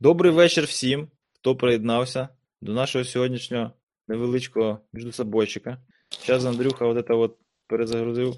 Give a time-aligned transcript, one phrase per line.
[0.00, 2.28] Добрий вечір всім, хто приєднався
[2.60, 3.70] до нашого сьогоднішнього
[4.08, 5.78] невеличкого міждусобойчика.
[6.26, 8.36] Зараз Андрюха от это от перезагрузив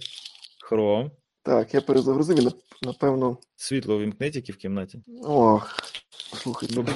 [0.71, 1.11] Chrome.
[1.43, 2.49] Так, я перезагрузив і
[2.87, 3.39] напевно.
[3.57, 5.03] Світло вімкни тільки в кімнаті.
[5.25, 5.77] Ох,
[6.43, 6.87] слухай, Ну,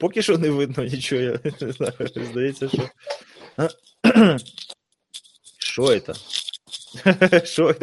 [0.00, 1.92] Поки що не видно нічого, я не знаю.
[2.30, 2.88] Здається, що.
[5.58, 6.12] Що це?
[7.44, 7.74] Що?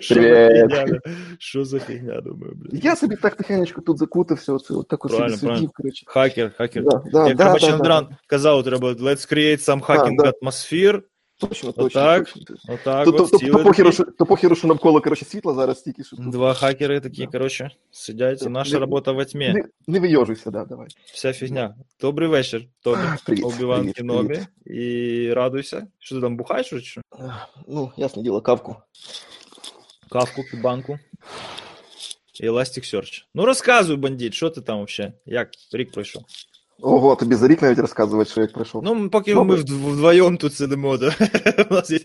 [0.00, 1.00] Що за фігня?
[1.38, 2.84] Що за фігня, думаю, блядь.
[2.84, 6.04] Я собі так тихенечко тут закутався, оце от так собі сидів, коротше.
[6.06, 6.84] Хакер, хакер.
[7.12, 8.08] Як да.
[8.26, 11.02] казав, треба let's create some hacking atmosphere.
[11.38, 12.00] Точно, точно.
[12.00, 12.32] Отак.
[12.32, 12.56] точно.
[12.68, 16.04] Отак, То, от то, то, похеру, що, то похеру, що навколо коротше, світла зараз стільки,
[16.04, 16.30] що тут.
[16.30, 17.30] Два хакери такі, Да.
[17.32, 18.38] коротше, сидять.
[18.42, 18.48] Да.
[18.48, 19.52] Наша Не- робота во тьмі.
[19.52, 20.88] Не, не вийожуйся, да, давай.
[21.12, 21.74] Вся фігня.
[22.00, 23.00] Добрий вечір, Тобі.
[23.26, 24.28] Привіт, Обіван привіт, Кінобі.
[24.28, 24.48] привіт.
[24.66, 25.86] І радуйся.
[25.98, 27.00] Що ти там бухаєш, чи що?
[27.68, 28.76] Ну, ясне діло, кавку.
[30.10, 30.98] Кавку, банку.
[32.40, 33.22] І Elasticsearch.
[33.34, 35.12] Ну розказуй, бандит, що ти там взагалі?
[35.26, 36.22] Як рік пройшов?
[36.82, 38.82] Ого, тобі за рік навіть розказувати, що як прийшов.
[38.84, 39.56] Ну, поки Добре.
[39.56, 41.06] ми вдвоєм тут сидимо, да?
[41.70, 41.98] у нас є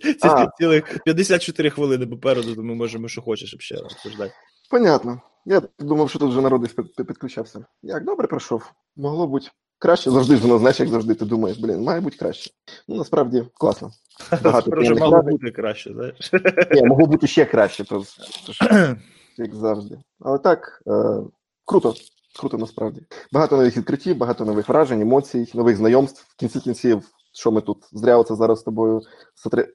[0.59, 4.33] цілих 54 хвилини попереду, то ми можемо, що хочеш ще обсуждати.
[4.69, 5.21] Понятно.
[5.45, 7.65] Я думав, що тут вже народ підключався.
[7.83, 8.71] Як добре пройшов?
[8.95, 9.47] Могло бути
[9.79, 10.11] краще.
[10.11, 12.51] Завжди ж воно, знаєш, як завжди ти думаєш, блін, має бути краще.
[12.87, 13.91] Ну, насправді, класно.
[14.43, 15.31] Багато Тепер мало вражень.
[15.31, 16.31] бути краще, знаєш.
[16.71, 18.03] Ні, могло бути ще краще, то,
[18.47, 18.75] то
[19.37, 19.97] як завжди.
[20.19, 21.19] Але так, е,
[21.65, 21.93] круто.
[22.39, 23.01] Круто насправді.
[23.31, 26.25] Багато нових відкриттів, багато нових вражень, емоцій, нових знайомств.
[26.29, 29.01] В кінці кінців, що ми тут зря оце зараз з тобою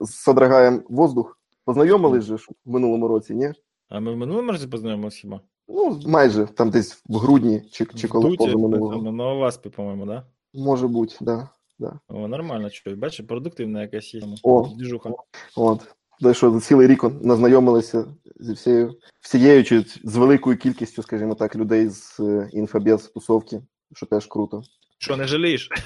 [0.01, 1.39] содрогаємо воздух.
[1.65, 3.53] Познайомились же ж в минулому році, ні?
[3.89, 5.41] А ми в минулому разі познайомилися хіба?
[5.69, 9.03] Ну, майже там десь в грудні чи, чи коли позаминулого.
[9.03, 10.27] на на Оваспі, по-моєму, да?
[10.55, 11.49] Може бути, да.
[11.79, 12.01] да.
[12.09, 14.23] О, нормально, що, бачиш, продуктивна якась є.
[14.43, 14.69] О.
[14.77, 15.11] Двіжуха.
[15.57, 15.95] От.
[16.23, 18.05] Те, що за цілий рік назнайомилися
[18.41, 23.61] зі всією, всією чи з великою кількістю, скажімо так, людей з е, інфобез тусовки,
[23.95, 24.63] що теж круто.
[24.99, 25.69] Що, не жалієш?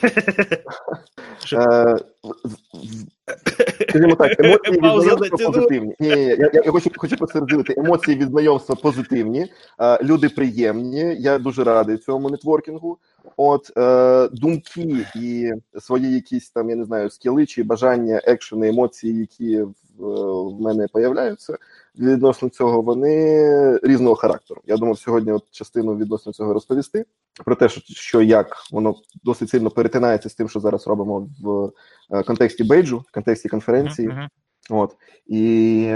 [1.53, 3.07] Е, в- в-
[3.89, 5.95] Скажімо так, емоції від знайомства позитивні.
[6.01, 7.47] Ні, я, я хочу, хочу просто.
[7.77, 9.47] Емоції від знайомства позитивні,
[9.81, 11.17] е, люди приємні.
[11.19, 12.99] Я дуже радий цьому нетворкінгу.
[13.37, 15.51] От е, думки і
[15.81, 19.61] свої якісь там, я не знаю, скіли чи бажання, екшени, емоції, які
[20.03, 21.59] в, мене появляються
[21.99, 24.61] відносно цього, вони різного характеру.
[24.67, 27.05] Я думав сьогодні от частину відносно цього розповісти
[27.45, 31.73] про те, що, як воно досить сильно перетинається з тим, що зараз робимо в
[32.11, 34.09] е, контексті бейджу, в контексті конференції.
[34.09, 34.29] Мгм.
[34.71, 34.97] От
[35.27, 35.93] і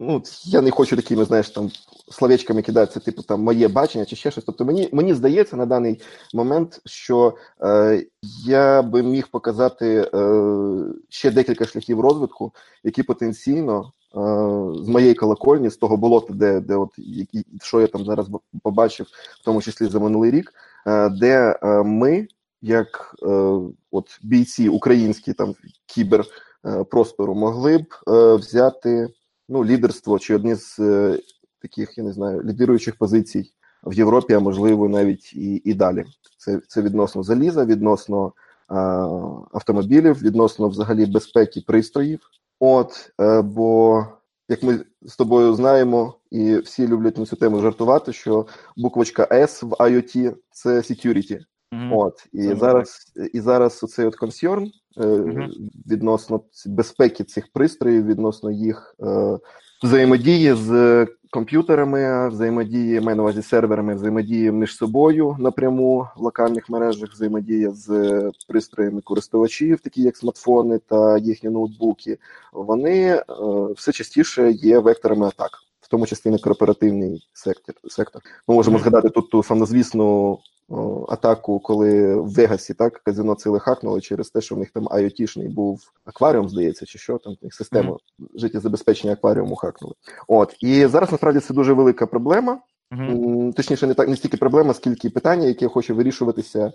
[0.00, 1.70] ну, я не хочу такими, знаєш, там
[2.10, 4.44] словечками кидатися, типу там моє бачення чи ще щось.
[4.44, 6.00] Тобто, мені мені здається на даний
[6.34, 8.04] момент, що е,
[8.46, 12.52] я би міг показати е, ще декілька шляхів розвитку,
[12.84, 13.92] які потенційно.
[14.16, 14.18] е,
[14.84, 18.26] З моєї колокольні, з того болота, де, де от які, що я там зараз
[18.62, 19.06] побачив,
[19.40, 20.52] в тому числі за минулий рік,
[20.86, 22.28] е, де е, ми,
[22.62, 23.14] як
[23.90, 25.54] от бійці українські там
[25.86, 26.24] кібер
[26.90, 29.08] простору могли б е, взяти
[29.48, 31.18] ну, лідерство чи одні з е,
[31.62, 33.52] таких, я не знаю, лідируючих позицій
[33.84, 36.04] в Європі, а можливо навіть і, і далі.
[36.38, 38.32] Це, це відносно заліза, відносно е,
[39.52, 42.20] автомобілів, відносно взагалі безпеки пристроїв.
[42.60, 44.06] От, е, бо
[44.48, 48.46] як ми з тобою знаємо, і всі люблять на цю тему жартувати, що
[48.76, 51.40] буквочка S в IoT– це security.
[51.72, 51.92] Мгм.
[51.92, 54.70] От і Саме зараз, і зараз оцей от консьорн
[55.00, 55.48] е,
[55.90, 59.38] відносно безпеки цих пристроїв, відносно їх е,
[59.82, 67.10] взаємодії з комп'ютерами, взаємодії маю на увазі серверами, взаємодії між собою напряму в локальних мережах,
[67.12, 67.90] взаємодія з
[68.48, 72.18] пристроями користувачів, такі як смартфони та їхні ноутбуки.
[72.52, 73.24] Вони е,
[73.76, 75.50] все частіше є векторами атак.
[75.80, 77.74] В тому числі на корпоративний сектор.
[77.88, 78.22] сектор.
[78.48, 84.00] Ми можемо згадати тут ту самозвісну о, атаку, коли в Вегасі так казино ціле хакнули
[84.00, 87.98] через те, що в них там IoT-шний був акваріум, здається, чи що там систему
[88.34, 89.94] життєзабезпечення акваріуму хакнули.
[90.28, 92.60] От і зараз насправді це дуже велика проблема.
[92.92, 96.72] М, Точніше, не так не стільки проблема, скільки питання, яке хоче вирішуватися е,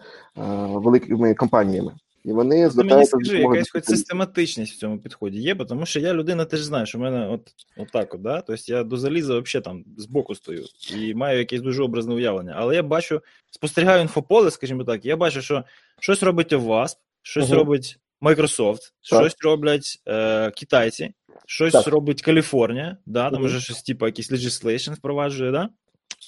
[0.68, 1.94] великими компаніями.
[2.26, 6.00] І вони Ти мені скажи, якась хоч систематичність в цьому підході є, бо тому що
[6.00, 8.42] я людина теж знаю, що в мене от, от так от, да?
[8.42, 10.64] Тобто я до заліза взагалі там збоку стою
[10.98, 12.54] і маю якесь дуже образне уявлення.
[12.58, 13.22] Але я бачу,
[13.52, 15.64] спостерігаю інфополе, скажімо так, я бачу, що
[16.00, 17.58] щось робить WASP, щось Мгм.
[17.58, 21.14] робить Microsoft, щось роблять е, китайці,
[21.46, 21.88] щось Так.
[21.88, 23.30] робить Каліфорнія, да?
[23.30, 23.46] там Мгм.
[23.48, 25.70] вже щось типу якийсь legislation впроваджує, да?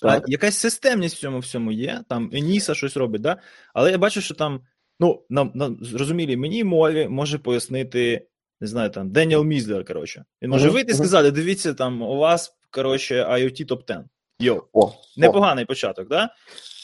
[0.01, 0.23] Так.
[0.27, 3.37] А, якась системність в цьому всьому є, там Еніса щось робить, да?
[3.73, 4.61] але я бачу, що там,
[4.99, 8.27] ну, на, на зрозумілій мені мові може пояснити,
[8.61, 10.25] не знаю, там, Деніел Мізлер, коротше.
[10.41, 14.03] Він може вийти і сказати: дивіться, там, у вас, коротше, IoT топ 10
[14.39, 15.67] Йо, о, непоганий о.
[15.67, 16.29] початок, да?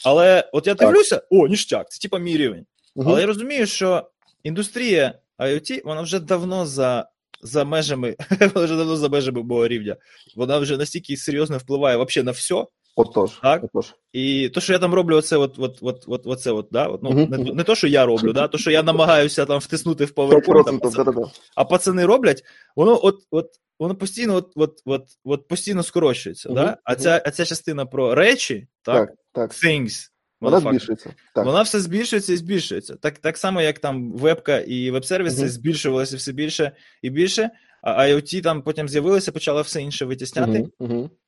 [0.04, 2.66] Але от я дивлюся, о, ніштяк, це типа мій рівень.
[2.94, 3.10] Угу.
[3.10, 4.10] Але я розумію, що
[4.42, 7.08] індустрія IoT, вона вже давно за
[7.42, 8.16] за межами,
[8.54, 9.96] вона вже давно за межами мого рівня.
[10.36, 12.66] Вона вже настільки серйозно впливає вообще на все.
[12.96, 13.64] Отож, так?
[13.64, 13.94] Отож.
[14.12, 16.86] І то, що я там роблю, оце от, от, от, от, оце от, да?
[16.86, 17.44] От, ну, uh-huh.
[17.44, 18.48] не, не то, що я роблю, да?
[18.48, 22.44] то, що я намагаюся там втиснути в PowerPoint, а пацани, а пацани роблять,
[22.76, 26.48] воно от, от, воно постійно от, от, от, от постійно скорочується.
[26.48, 26.54] Uh-huh.
[26.54, 26.76] Да?
[26.84, 29.50] А, ця, а ця частина про речі, так, так, так.
[29.50, 30.08] things,
[30.40, 31.14] вона збільшується.
[31.34, 31.46] Так.
[31.46, 32.96] Вона все збільшується і збільшується.
[32.96, 35.48] Так так само, як там вебка і веб-сервіси uh-huh.
[35.48, 36.72] збільшувалися все більше
[37.02, 37.50] і більше,
[37.82, 40.68] а IoT там потім з'явилися, почали все інше витісняти.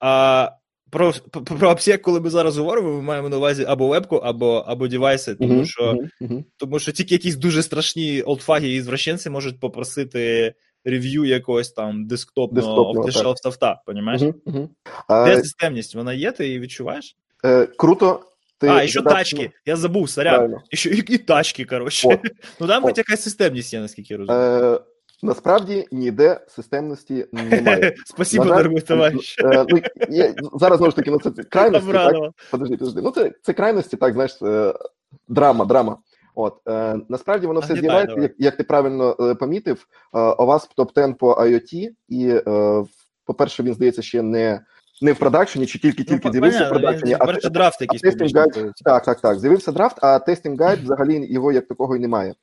[0.01, 0.51] А
[0.95, 1.13] про
[1.59, 5.35] про обсек, коли ми зараз говоримо, ми маємо на увазі або вебку, або або девайси,
[5.35, 6.45] тому uh-huh, що uh-huh.
[6.57, 10.55] тому що тільки якісь дуже страшні олдфаги і звращенці можуть попросити
[10.85, 14.23] рев'ю якогось там десктопного off-the-shelf софта, понімаєш?
[14.23, 14.69] Uh-huh,
[15.09, 15.95] Де системність?
[15.95, 17.17] Вона є, ти її відчуваєш?
[17.45, 18.21] Е, Круто.
[18.59, 19.51] Ти а, і що тачки.
[19.67, 20.55] Я забув, сорян.
[20.71, 22.21] І, що, і, і тачки, коротше.
[22.61, 24.43] Ну там хоч якась системність є, наскільки я розумію.
[24.43, 24.81] Е,
[25.25, 27.95] Насправді ніде системності немає.
[28.07, 29.37] Спасибо, дорогой товариш.
[29.39, 31.93] Е, ну, я, зараз знову ж таки, ну це крайності.
[31.93, 32.15] так?
[32.51, 33.01] Подожди, подожди.
[33.03, 34.75] Ну це це крайності, так, знаєш, е,
[35.29, 35.99] драма, драма.
[36.35, 40.69] От е, насправді воно все з'являється, як як ти правильно е, помітив, е, у вас
[40.79, 42.85] топ-10 по IoT, і, е,
[43.25, 44.61] по-перше, він здається, ще не.
[45.03, 48.03] Не в продакшені, чи тільки-тільки ну, з'явився в продакшені, а, а драфт якийсь.
[48.03, 49.39] Testing guide, так, так, так.
[49.39, 52.35] З'явився драфт, а testing guide взагалі його як такого і немає.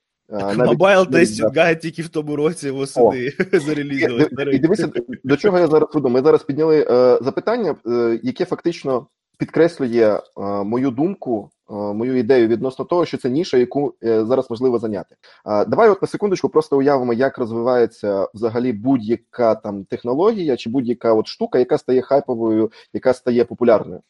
[0.55, 4.29] Mobile testing guide тільки в тому році восени зарелізили.
[4.51, 4.89] І дивися,
[5.23, 6.09] до чого я зараз веду.
[6.09, 9.07] Ми зараз підняли е, запитання, е, яке фактично
[9.37, 15.15] підкреслює е, мою думку, мою ідею відносно того, що це ніша, яку зараз можливо зайняти.
[15.45, 21.27] Давай, от на секундочку, просто уявимо, як розвивається взагалі будь-яка там технологія чи будь-яка от
[21.27, 24.01] штука, яка стає хайповою, яка стає популярною.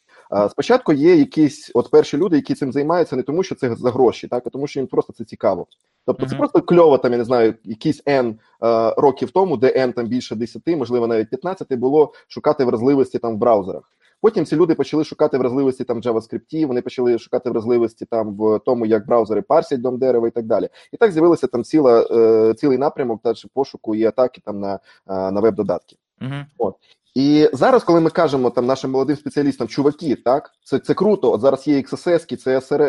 [0.49, 4.27] Спочатку є якісь от перші люди, які цим займаються, не тому, що це за гроші,
[4.27, 5.67] так а тому, що їм просто це цікаво.
[6.05, 6.37] Тобто, це mm-hmm.
[6.37, 10.35] просто кльово, там я не знаю, якісь N е, років тому, де N там більше
[10.35, 13.83] 10, можливо, навіть 15, було шукати вразливості там в браузерах.
[14.21, 18.59] Потім ці люди почали шукати вразливості там в JavaScript, вони почали шукати вразливості там в
[18.59, 20.69] тому, як браузери парсять дом дерева і так далі.
[20.91, 24.79] І так з'явилося там ціла, е, цілий напрямок далі пошуку і атаки там на е,
[25.07, 25.95] на веб-додатки.
[26.21, 26.45] Uh-huh.
[26.57, 26.75] От.
[27.15, 31.31] І зараз, коли ми кажемо там нашим молодим спеціалістам, чуваки, так це це круто.
[31.31, 32.81] От зараз є XSS, CSR,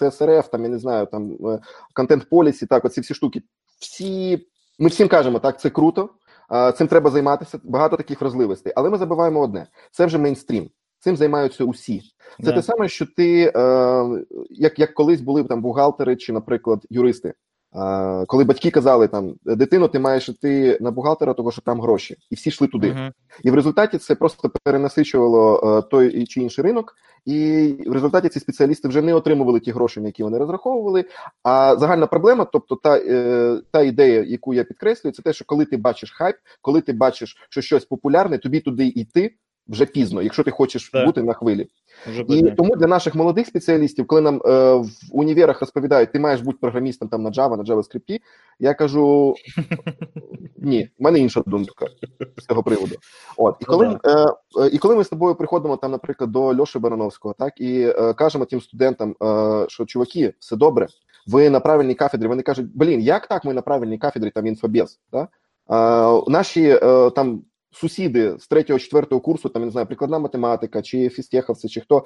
[0.00, 1.38] CSRF, там я не знаю, там
[1.94, 3.42] контент полісі, так, оці всі штуки.
[3.80, 4.46] Всі
[4.78, 6.10] ми всім кажемо, так, це круто,
[6.76, 7.60] цим треба займатися.
[7.64, 8.72] Багато таких вразливостей.
[8.76, 10.70] Але ми забуваємо одне: це вже мейнстрім.
[10.98, 12.02] Цим займаються усі.
[12.44, 12.54] Це yeah.
[12.54, 17.34] те саме, що ти, е, як як колись були там бухгалтери чи, наприклад, юристи.
[18.26, 22.34] Коли батьки казали там дитину, ти маєш йти на бухгалтера, тому що там гроші, і
[22.34, 22.88] всі йшли туди.
[22.88, 23.12] Uh-huh.
[23.42, 26.94] І в результаті це просто перенасичувало е, той чи інший ринок,
[27.26, 31.04] і в результаті ці спеціалісти вже не отримували ті гроші, на які вони розраховували.
[31.42, 35.64] А загальна проблема, тобто та е, та ідея, яку я підкреслюю, це те, що коли
[35.64, 39.34] ти бачиш хайп, коли ти бачиш, що щось популярне, тобі туди йти
[39.68, 41.06] вже пізно, якщо ти хочеш так.
[41.06, 41.68] бути на хвилі.
[42.06, 46.40] Вже і тому для наших молодих спеціалістів, коли нам е, в універах розповідають, ти маєш
[46.40, 48.20] бути програмістом там на Java, на JavaScript,
[48.60, 49.34] я кажу
[50.56, 51.86] ні, в мене інша думка
[52.36, 52.94] з цього приводу.
[53.36, 54.26] От і ну коли е,
[54.60, 58.14] е, і коли ми з тобою приходимо там, наприклад, до Льоши Барановського, так і е,
[58.14, 60.86] кажемо тим студентам, е, що чуваки, все добре,
[61.26, 62.26] ви на правильній кафедрі.
[62.26, 65.00] Вони кажуть, блін, як так ми на правильній кафедрі там інфобез?
[65.14, 65.26] Е,
[66.26, 66.80] наші
[67.14, 71.80] там сусіди з третього, четвертого курсу, там я не знаю, прикладна математика, чи фістеховці, чи
[71.80, 72.02] хто е,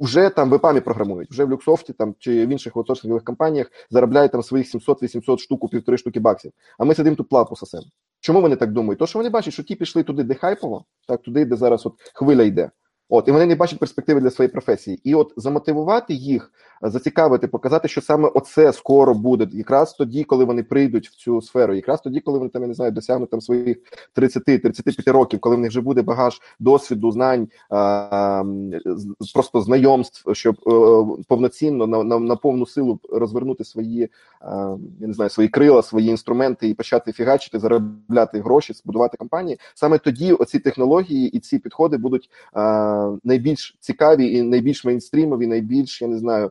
[0.00, 4.32] вже там в ЕПАМі програмують, вже в Люксофті там чи в інших аутсорсингових компаніях заробляють
[4.32, 6.52] там своїх 700-800 штук, півтори штуки баксів.
[6.78, 7.84] А ми сидимо тут плату сосемо.
[8.20, 8.98] Чому вони так думають?
[8.98, 11.94] То що вони бачать, що ті пішли туди, де хайпово, так туди, де зараз от
[12.14, 12.70] хвиля йде.
[13.08, 15.00] От і вони не бачать перспективи для своєї професії.
[15.04, 16.52] І от замотивувати їх,
[16.82, 21.74] зацікавити, показати, що саме оце скоро буде, якраз тоді, коли вони прийдуть в цю сферу,
[21.74, 23.76] якраз тоді, коли вони там я не знаю, досягнуть там своїх
[24.16, 27.48] 30-35 років, коли в них вже буде багаж досвіду, знань,
[29.34, 34.10] просто знайомств, щоб е, повноцінно на, на на, повну силу розвернути свої
[35.00, 39.58] я не знаю, свої крила, свої інструменти і почати фігачити, заробляти гроші, збудувати компанії.
[39.74, 42.30] Саме тоді оці технології і ці підходи будуть
[43.24, 46.50] найбільш цікаві і найбільш мейнстрімові, найбільш я не знаю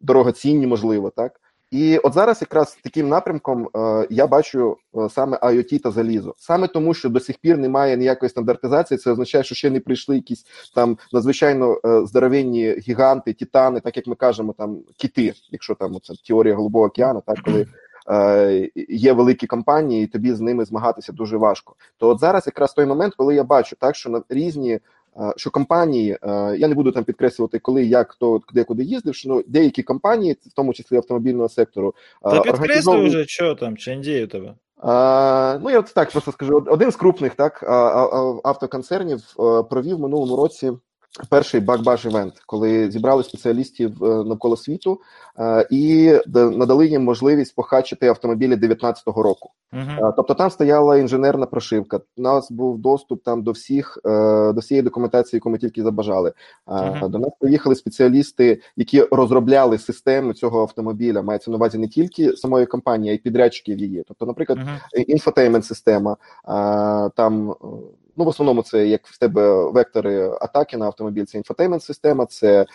[0.00, 1.40] дорогоцінні, можливо, так.
[1.70, 6.68] І от зараз якраз таким напрямком е, я бачу е, саме IoT та залізо, саме
[6.68, 8.98] тому, що до сих пір немає ніякої стандартизації.
[8.98, 10.44] Це означає, що ще не прийшли якісь
[10.74, 16.14] там надзвичайно е, здоровенні гіганти, титани, так як ми кажемо, там кіти, якщо там це
[16.26, 17.66] теорія голубого океану, так коли
[18.88, 21.74] є великі компанії, і тобі з ними змагатися дуже важко.
[21.98, 24.80] То от зараз якраз той момент, коли я бачу так, що на різні.
[25.36, 26.18] Що компанії,
[26.58, 30.36] я не буду там підкреслювати, коли як хто де куди їздив, що ну, деякі компанії,
[30.46, 34.54] в тому числі автомобільного сектору, Та підкреслюй вже, що там, чи індії у тебе.
[34.76, 37.62] А, Ну, я от так просто скажу: один з крупних так
[38.44, 39.20] автоконцернів
[39.70, 40.72] провів минулому році
[41.30, 45.00] перший бакбаш івент, коли зібрали спеціалістів е, навколо світу
[45.38, 49.50] е, і надали їм можливість похачити автомобілі 19-го року.
[49.72, 50.12] Uh-huh.
[50.16, 52.00] Тобто там стояла інженерна прошивка.
[52.16, 56.32] У нас був доступ там до всіх до всієї документації, яку ми тільки забажали.
[56.66, 57.08] Uh-huh.
[57.08, 61.22] До нас приїхали спеціалісти, які розробляли системи цього автомобіля.
[61.22, 64.04] Мається на увазі не тільки самої компанії, а й підрядчиків її.
[64.08, 64.58] Тобто, наприклад,
[65.06, 66.16] інфотеймент система
[67.16, 67.54] там.
[68.18, 72.60] Ну, в основному, це як в тебе вектори атаки на автомобіль, це інфотеймент система, це
[72.60, 72.66] е,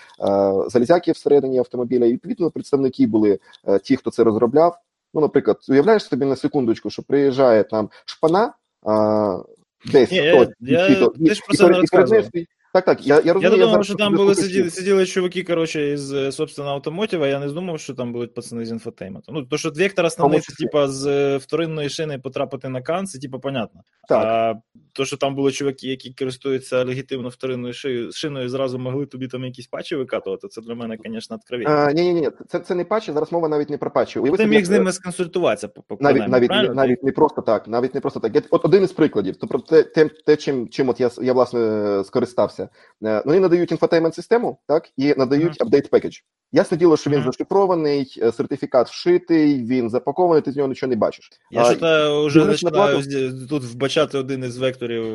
[0.67, 2.05] залізяки всередині автомобіля.
[2.05, 4.77] І відповідно представники були е, ті, хто це розробляв.
[5.13, 8.53] Ну, наприклад, уявляєш собі на секундочку, що приїжджає там шпана.
[8.87, 9.53] Е,
[9.91, 12.25] Десь Ні, хтось, я, я, ти ж про це не розказував.
[12.73, 13.59] Так, так, я я розумію.
[13.59, 17.47] Я думав, що там були сиділи, сиділи чуваки, коротше, із, е, собственно, автомотива, я не
[17.47, 19.31] думав, що там будуть пацани з інфотейменту.
[19.31, 23.19] Ну, то, що вектор основний, це, типа, з е, вторинної шини потрапити на кан, це,
[23.19, 23.81] типа, понятно.
[24.07, 24.23] Так.
[24.25, 24.55] А
[24.93, 27.73] то, що там були чуваки, які користуються легітимно вторинною
[28.11, 31.91] шиною, зразу могли тобі там якісь патчі викатувати, це для мене, звісно, откровення.
[31.91, 34.19] Ні, ні, ні, це це не патчі, зараз мова навіть не про патчі.
[34.37, 37.95] Ти міг з ними сконсультуватися по, по навіть, навіть, навіть, навіть не просто так, навіть
[37.95, 38.43] не просто так.
[38.49, 42.62] От один із прикладів, тобто те, те, те чим, чим от я, я, власне, скористався.
[43.01, 46.17] Вони надають інфотеймент систему, так, і надають апдейт пекедж.
[46.51, 47.25] Ясне діло, що він mm-hmm.
[47.25, 51.29] зашифрований, е, сертифікат вшитий, він запакований, ти з нього нічого не бачиш.
[51.51, 53.03] Я то вже починаю
[53.49, 55.05] тут вбачати один із векторів.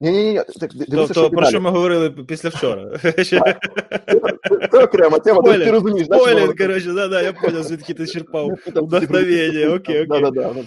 [0.00, 0.40] Ні, ні, ні,
[0.88, 2.98] дивися, що про що ми говорили після вчора?
[4.70, 6.06] Це окрема тема, ти розумієш.
[6.06, 10.66] Спойлер, коротше, да, да, я понял, звідки ти черпав вдохновення, окей, окей.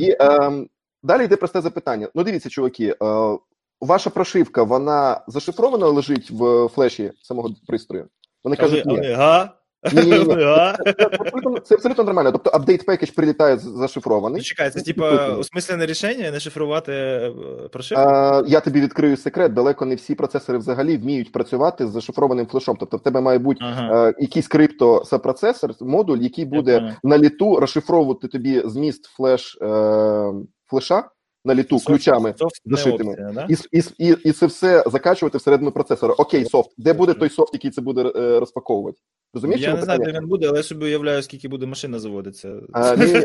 [0.00, 0.68] І ем,
[1.02, 2.08] далі йде просте запитання.
[2.14, 3.38] Ну, дивіться, чуваки, е,
[3.82, 8.08] ваша прошивка, вона зашифрована лежить в флеші самого пристрою?
[8.44, 9.12] Вони кажуть, ні.
[9.12, 9.54] Га?
[9.92, 10.24] Ні, ні, ні.
[11.64, 12.32] Це, абсолютно, нормально.
[12.32, 14.42] Тобто апдейт пекедж прилітає зашифрований.
[14.42, 17.32] Чекай, це типа осмислене рішення не шифрувати е,
[17.72, 18.02] прошивку?
[18.02, 19.52] А, Я тобі відкрию секрет.
[19.52, 22.76] Далеко не всі процесори взагалі вміють працювати з зашифрованим флешом.
[22.80, 24.08] Тобто, в тебе має бути ага.
[24.08, 30.32] е, якийсь крипто-сопроцесор, модуль, який буде на літу розшифровувати тобі зміст флеш е,
[30.70, 31.04] флеша
[31.44, 33.46] на літу софт, ключами софт зашитими, да?
[33.48, 36.14] і, і, і і, це все закачувати всередину процесора.
[36.14, 36.70] Окей, софт.
[36.78, 38.98] Де буде той софт, який це буде е, розпаковувати?
[39.34, 42.54] Розумієш, Я не знаю, де він буде, але я собі уявляю, скільки буде машина заводитися.
[42.72, 43.22] А, ні,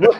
[0.00, 0.12] ну,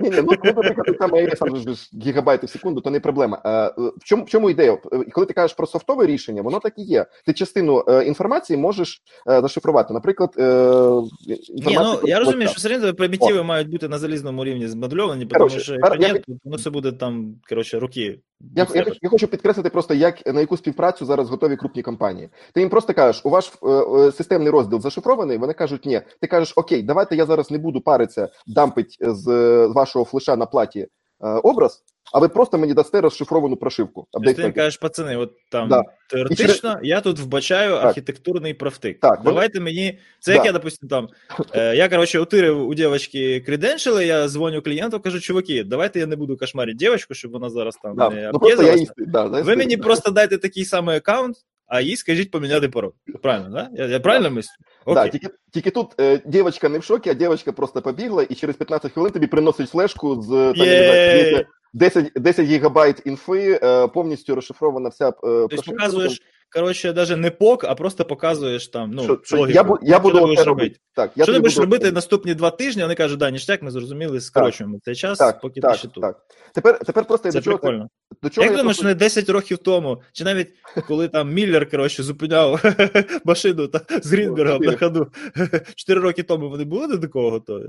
[0.00, 3.42] ні, ні, ну, наприклад, там AES гігабайти в секунду, то не проблема.
[3.76, 4.78] В чому в чому ідея?
[5.12, 7.06] Коли ти кажеш про софтове рішення, воно так і є.
[7.26, 9.94] Ти частину е, інформації можеш е, зашифрувати.
[9.94, 15.26] Наприклад, Ні, ну, я розумію, що все одно примітиви мають бути на залізному рівні змодльовані,
[15.26, 18.20] тому що якщо ні, воно все буде там, коротше, роки.
[18.56, 22.28] Я, я, я хочу підкреслити просто, як на яку співпрацю зараз готові крупні компанії.
[22.54, 25.38] Ти їм просто кажеш, у ваш е, е, системний розділ зашифрований.
[25.38, 26.00] Вони кажуть, ні.
[26.20, 30.46] Ти кажеш, окей, давайте я зараз не буду паритися, дампить з, з вашого флеша на
[30.46, 30.88] платі е,
[31.28, 31.82] образ.
[32.12, 34.06] А ви просто мені дасте розшифровану прошивку.
[34.24, 35.82] Ти кажеш, пацани, от там да.
[36.10, 36.88] теоретично через...
[36.88, 37.84] я тут вбачаю так.
[37.84, 39.00] архітектурний профтик.
[39.00, 39.70] Так, Давайте вони...
[39.70, 39.98] мені.
[40.20, 40.44] Це да.
[40.44, 41.08] я, допустим, там.
[41.54, 46.16] Е, я, коротше, утирив у дівчинки креденшили, я дзвоню клієнту, кажу, чуваки, давайте я не
[46.16, 48.10] буду кошмарити дівчинку, щоб вона зараз там да.
[48.10, 51.36] не ну, я їсти, да, Ви мені просто дайте такий самий аккаунт,
[51.66, 52.90] а їй скажіть поміняти пароль.
[53.22, 53.84] Правильно, да?
[53.84, 54.52] Я, я правильно мислю?
[54.86, 58.56] Да, тільки тільки тут е, дівчинка не в шокі, а дівчинка просто побігла і через
[58.56, 61.44] 15 хвилин тобі приносить флешку з там.
[61.72, 66.22] 10 10 гігабайт інфи, е, повністю розшифрована вся е, Тобто показуєш,
[66.52, 68.90] коротше, навіть не пок, а просто показуєш там.
[68.90, 70.76] ну, що, що я, я буду що ти будеш робити.
[70.94, 71.64] Так, я що ти будеш буду...
[71.64, 75.40] робити наступні два тижні, вони кажуть, да, ніштяк, ми зрозуміли, скорочуємо так, цей час, так,
[75.40, 76.02] поки так, ти ще тут.
[76.02, 76.16] Так.
[76.54, 77.88] Тепер, тепер просто Це до чого, прикольно.
[78.22, 78.84] До чого Як думаєш, просто...
[78.84, 80.48] не 10 років тому, чи навіть
[80.88, 82.62] коли там Міллер, коротше, зупиняв
[83.24, 85.06] машину та, з Грінбергом на ходу,
[85.74, 87.66] 4 роки тому вони були до такого готові?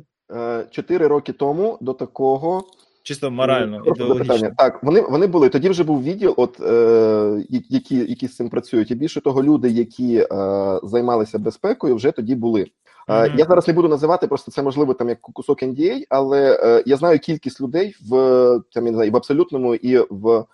[0.72, 2.64] 4 е, роки тому до такого
[3.04, 4.52] Чисто морально, ідеологічно.
[4.58, 5.50] Так, вони вони були.
[5.50, 8.92] Тоді вже був відділ, от е, які які з цим працюють.
[8.92, 10.28] І більше того, люди, які е,
[10.84, 12.68] займалися безпекою, вже тоді були.
[13.08, 13.38] Mm-hmm.
[13.38, 16.98] Я зараз не буду називати, просто це можливо там як кусок NDA, але е, я
[16.98, 18.12] знаю кількість людей в
[18.72, 20.46] там я не знаю, в абсолютному і в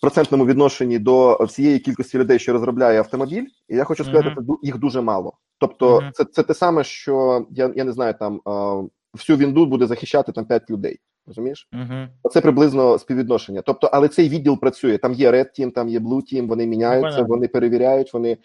[0.00, 3.46] процентному відношенні до всієї кількості людей, що розробляє автомобіль.
[3.68, 4.56] І я хочу сказати, mm-hmm.
[4.62, 5.32] їх дуже мало.
[5.58, 6.10] Тобто, mm-hmm.
[6.12, 10.32] це це те саме, що я я не знаю, там е, всю вінду буде захищати
[10.32, 10.98] там 5 людей.
[11.26, 11.68] Розумієш?
[11.72, 12.08] Uh-huh.
[12.30, 13.62] Це приблизно співвідношення.
[13.62, 14.98] Тобто, але цей відділ працює.
[14.98, 17.26] Там є Red Team, там є Blue Team, вони міняються, uh-huh.
[17.26, 18.36] вони перевіряють, вони е,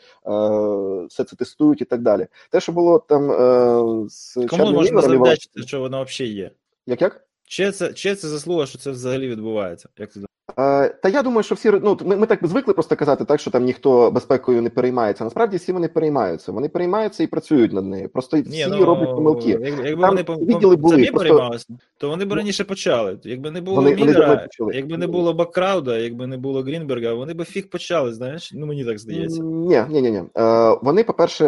[1.10, 2.28] все це тестують і так далі.
[2.52, 6.52] Те, що було там е, з Кому можна завдячити, що воно взагалі є?
[6.86, 7.26] Як як?
[7.48, 9.90] Чи це чи це заслуга, що це взагалі відбувається?
[9.98, 13.26] Як ти Е, Та я думаю, що всі ну ми, ми так звикли просто казати,
[13.26, 15.24] так що там ніхто безпекою не переймається.
[15.24, 16.52] Насправді всі вони переймаються.
[16.52, 18.10] Вони переймаються і працюють над нею.
[18.10, 19.50] Просто всі Ні, ну, роблять помилки.
[19.50, 23.18] Якби, якби Там вони відділи були, самі просто- переймалися, то вони б раніше почали.
[23.24, 24.76] Якби не було Вони- вони Міллера, почали.
[24.76, 28.52] якби не було Баккрауда, якби не було Грінберга, вони б фіг почали, знаєш?
[28.54, 29.44] Ну мені так здається.
[29.44, 30.24] Ні, ні, ні, ні.
[30.38, 31.46] Е, Вони, по-перше,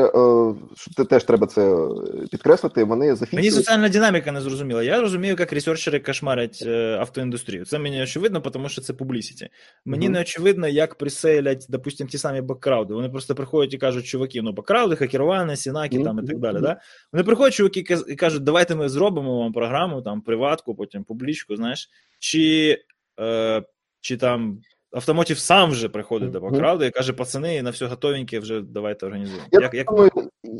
[0.98, 1.88] е, теж треба це е,
[2.32, 2.84] підкреслити.
[2.84, 4.84] Вони Мені соціальна динаміка не зрозуміла.
[4.84, 7.66] Я розумію, як ресерчери кошмарять е, автоіндустрію.
[7.66, 9.50] Це мені очевидно, тому що це публісіті.
[9.86, 10.14] Мені Мгм.
[10.14, 12.94] не очевидно, як приселять, допустим, ті самі баккрауди.
[12.94, 16.62] Вони просто приходять і кажуть, чуваки, ну баккрауди, хакерування, сінаки там і так далі.
[16.62, 16.80] Да?
[17.14, 21.90] Вони приходять, чуваки, і кажуть, давайте ми зробимо вам програму, там, приватку, потім публічку, знаєш,
[22.20, 22.78] чи,
[23.20, 23.64] е,
[24.02, 24.62] чи там.
[24.94, 26.84] Автомотів сам вже приходить до Мгм.
[26.84, 29.46] і каже: пацани, на все готовеньке, вже давайте організуємо.
[29.52, 29.88] Я, як, як...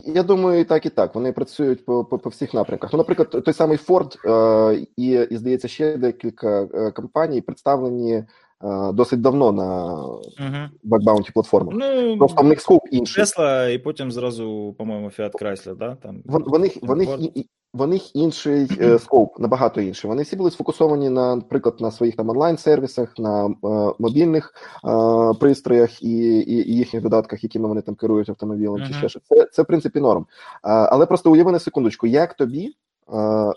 [0.06, 1.16] я думаю, і так, і так.
[1.16, 2.94] Вони працюють по, по, по всіх напрямках.
[2.94, 8.24] Ну, наприклад, той самий Ford е, і, і, здається, ще декілька е, компаній представлені
[8.94, 10.98] досить давно на Угу.
[10.98, 11.76] Bounty платформах.
[11.78, 13.22] Ну, Просто в них скоп інший.
[13.24, 15.96] Тесла, і потім зразу, по-моєму, Fiat Chrysler, да?
[15.96, 17.20] Там, Вон- В них, в них, Ford.
[17.20, 20.10] і- і- в них інший е, скоп, набагато інший.
[20.10, 23.52] Вони всі були сфокусовані на, наприклад, на своїх там онлайн-сервісах, на е,
[24.00, 24.54] мобільних
[24.88, 29.24] е, пристроях і, і, і їхніх додатках, якими вони там керують автомобілем, чи ще щось.
[29.30, 30.22] Це, це в принципі норм.
[30.22, 30.28] Е,
[30.64, 32.66] але просто уяви на секундочку, як тобі
[33.14, 33.52] е,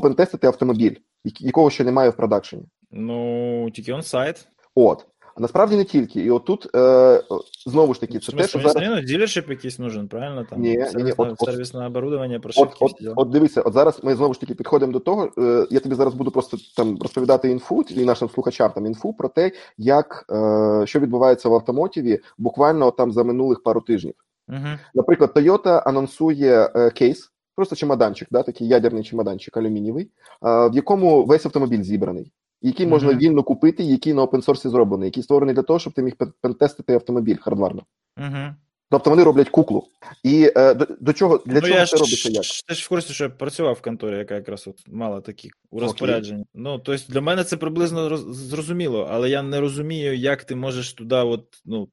[0.00, 0.94] попентестити автомобіль,
[1.40, 2.62] якого ще немає в продакшені?
[2.90, 4.48] Ну, тільки он-сайт.
[4.74, 5.06] От.
[5.36, 6.20] А насправді не тільки.
[6.20, 7.22] І отут е,
[7.66, 8.76] знову ж таки, це те, що зараз.
[8.90, 10.46] ну, дилершип якийсь нужен, правильно?
[10.50, 13.14] Там, Ні, ні, ні, сервісне, от- от- сервісне оборудовання, От, прошивки, от, діла.
[13.16, 15.30] от дивися, от зараз ми знову ж таки підходимо до того.
[15.38, 19.28] Е, я тобі зараз буду просто там розповідати інфу і нашим слухачам там інфу про
[19.28, 24.14] те, як е, що відбувається в автомотіві буквально там за минулих пару тижнів.
[24.48, 24.68] Угу.
[24.94, 30.10] Наприклад, Toyota анонсує е, кейс, просто чемоданчик, да, такий ядерний чемоданчик алюмінієвий,
[30.42, 32.32] в якому весь автомобіль зібраний.
[32.62, 33.18] Який можна Мгм.
[33.18, 36.94] вільно купити, який на опенсорсі зроблений, який створений для того, щоб ти міг пен- пентестити
[36.94, 37.82] автомобіль хардварно.
[38.18, 38.54] Угу.
[38.90, 39.88] Тобто вони роблять куклу.
[40.22, 42.28] І е, до, до чого для ну, чого я це ж, робиться?
[42.30, 45.50] Як Ти ж в курсі, що я працював в конторі, яка якраз от мала такі
[45.70, 46.44] у розпорядженні.
[46.54, 50.92] Ну, тобто для мене це приблизно роз- зрозуміло, але я не розумію, як ти можеш
[50.92, 51.88] туди, от, ну,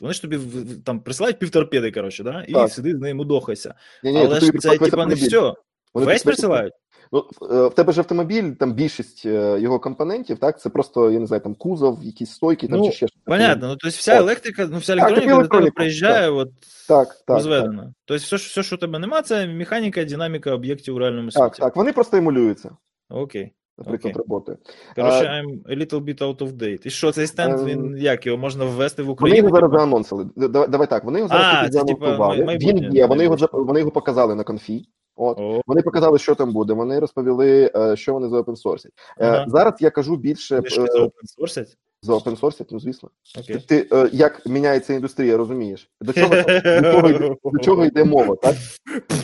[0.00, 0.38] вони ж тобі
[0.84, 2.44] там присилають півторпеди, коротше, да?
[2.48, 2.70] і Так.
[2.70, 3.74] сиди з ним удохайся.
[4.02, 5.54] Ні, ні, Але ж це типа не все.
[5.94, 6.72] Вони Весь присилають.
[7.12, 11.18] Ну, е, в тебе ж автомобіль, там більшість е, його компонентів, так, це просто, я
[11.18, 13.22] не знаю, там кузов, якісь стойки, там Ну, чи ще щось.
[13.24, 16.48] Понятно, ну тобто вся електрика, ну вся Так, електроніка до тебе приїжджає, от
[16.88, 17.94] Так, так, так, розведена.
[18.04, 21.62] Тобто все, все, що у тебе нема, це механіка, динаміка об'єктів у реальному так, світі.
[21.62, 21.76] так.
[21.76, 22.76] Вони просто емулюються,
[23.10, 23.52] Окей.
[23.78, 24.18] Наприклад, okay.
[24.18, 24.56] роботи.
[24.94, 26.86] Коротше, I'm a little bit out of date.
[26.86, 29.36] І що, цей стенд, Ем, він як його можна ввести в Україну?
[29.36, 29.78] Вони його зараз типу?
[29.78, 30.26] заанонсили.
[30.36, 32.58] Давай, давай так, вони його зараз А, тільки це, типа, заанонсували.
[32.58, 34.84] Він є, вони його, вони його показали на конфі.
[35.16, 35.38] От.
[35.38, 35.60] oh.
[35.66, 36.72] Вони показали, що там буде.
[36.72, 38.92] Вони розповіли, е, що вони за опенсорсять.
[39.20, 39.48] Uh-huh.
[39.48, 41.66] Зараз я кажу більше вони е, за open
[42.04, 43.10] за опенсорсять, ну звісно.
[43.38, 43.56] Окей.
[43.68, 45.90] Ти е, як міняється індустрія, розумієш?
[46.00, 48.56] До чого, до чого, йде- до чого йде мова, так?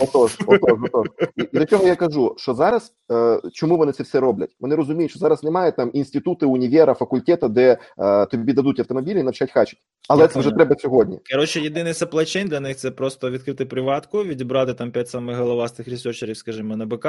[0.00, 1.06] Отож, отож, отож.
[1.36, 4.56] І, і до чого я кажу, що зараз е, чому вони це все роблять?
[4.60, 9.22] Вони розуміють, що зараз немає там інституту, універа, факультету, де е, тобі дадуть автомобілі і
[9.22, 9.82] навчать хачити.
[10.08, 11.18] Але це вже треба сьогодні.
[11.32, 16.36] Коротше, єдиний chain для них це просто відкрити приватку, відібрати там 5 самих головастих ресерчерів,
[16.36, 17.06] скажімо, на БК,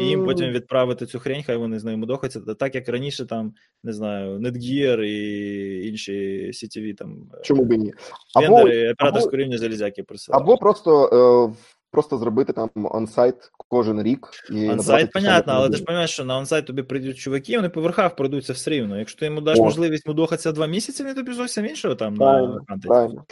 [0.00, 2.40] і їм потім відправити цю хрень, хай вони з нею мудохаться.
[2.40, 7.78] Так як раніше, там, не знаю, Netgear і інші сітєві там е, Чому б і
[7.78, 7.92] ні?
[8.34, 10.42] Або, операторського рівня залізяки присилали.
[10.42, 11.06] або просто,
[11.52, 11.56] е,
[11.90, 13.34] просто зробити там онсайт
[13.68, 14.28] кожен рік.
[14.50, 17.80] І Онсайт, понятно, але ти ж розумієш, що на онсайт тобі прийдуть чуваки, вони по
[17.80, 18.98] верхах пройдуться все рівно.
[18.98, 19.62] Якщо ти йому даш О.
[19.64, 22.78] можливість мудохатися два місяці, вони тобі зовсім іншого там Правильно, на.
[22.78, 23.24] Правильно.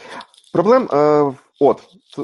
[0.54, 1.80] Проблем, е, от,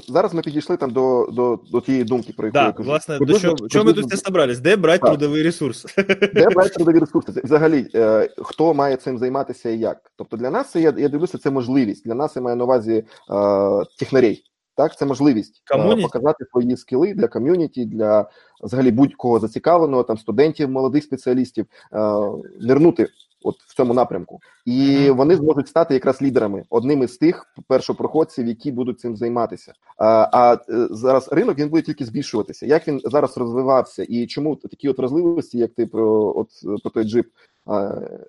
[0.08, 2.88] зараз ми підійшли там до, до, до тієї думки, про яку я кажу.
[2.88, 4.60] власне, до Приблизно- чого, чого ми тут зібрались?
[4.60, 5.86] Де брати трудовий ресурс?
[6.34, 7.40] Де брати трудові ресурси?
[7.44, 10.12] Взагалі, е, хто має цим займатися і як?
[10.16, 12.04] Тобто для нас це я, я дивлюся, це можливість.
[12.04, 13.04] Для нас я маю на увазі е,
[13.98, 14.44] технарей.
[14.76, 18.30] Так, це можливість е, показати свої скіли для ком'юніті, для
[18.62, 21.98] взагалі будь-кого зацікавленого, там студентів, молодих спеціалістів, е,
[22.60, 23.08] нирнути
[23.42, 24.40] от в цьому напрямку.
[24.64, 29.72] І вони зможуть стати якраз лідерами, одним із тих першопроходців, які будуть цим займатися.
[29.98, 30.58] А, а е,
[30.90, 32.66] зараз ринок він буде тільки збільшуватися.
[32.66, 36.48] Як він зараз розвивався, і чому такі от розливості, як ти про от
[36.82, 37.26] про той джип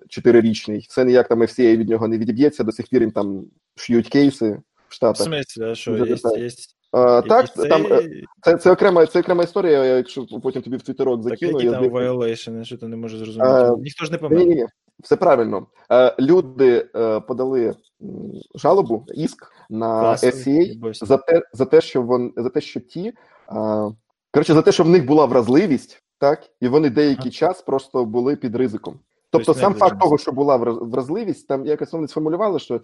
[0.08, 2.64] чотирирічний, це ніяк там FCA від нього не відіб'ється.
[2.64, 3.44] До сих пір їм там
[3.76, 6.16] шиють кейси в В смысле, а що, є,
[6.92, 9.84] А, так, якісь там е, це, це окрема це окрема історія.
[9.84, 12.96] я Якщо потім тобі в твіттерок Так які я там здається- violation, що ти не
[12.96, 13.50] можеш зрозуміти?
[13.50, 14.38] Е, Ніхто ж не Ні, помер.
[14.38, 14.66] ні, ні,
[15.02, 15.66] все правильно.
[15.92, 17.74] Е, люди е, подали
[18.54, 23.14] жалобу, иск на SCA за те, за те, що вон за те, що ті е,
[24.30, 28.36] коротше, за те, що в них була вразливість, так і вони деякий час просто були
[28.36, 29.00] під ризиком.
[29.30, 32.80] Тобто, Тобто сам факт того, що була враз- вразливість, там якось вони сформулювали, що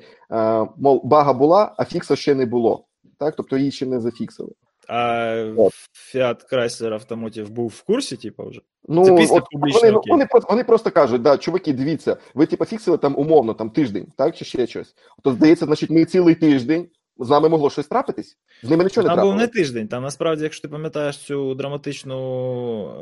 [0.77, 2.85] мов бага була, а фікса ще не було.
[3.19, 4.51] Так, тобто її ще не зафіксили.
[4.89, 5.73] А От.
[6.15, 8.61] Fiat Chrysler Автомотів був в курсі, типу, вже?
[8.89, 12.17] Ну Це після от публічного вони, ну, вони, просто, вони просто кажуть, да, чуваки, дивіться,
[12.35, 14.95] ви типу фіксили там умовно там тиждень, так чи ще щось.
[15.23, 16.89] То здається, значить, ми цілий тиждень.
[17.21, 18.39] З нами могло щось трапитись.
[18.63, 19.89] З ними нічого не Там був не тиждень.
[19.89, 22.17] Там насправді, якщо ти пам'ятаєш цю драматичну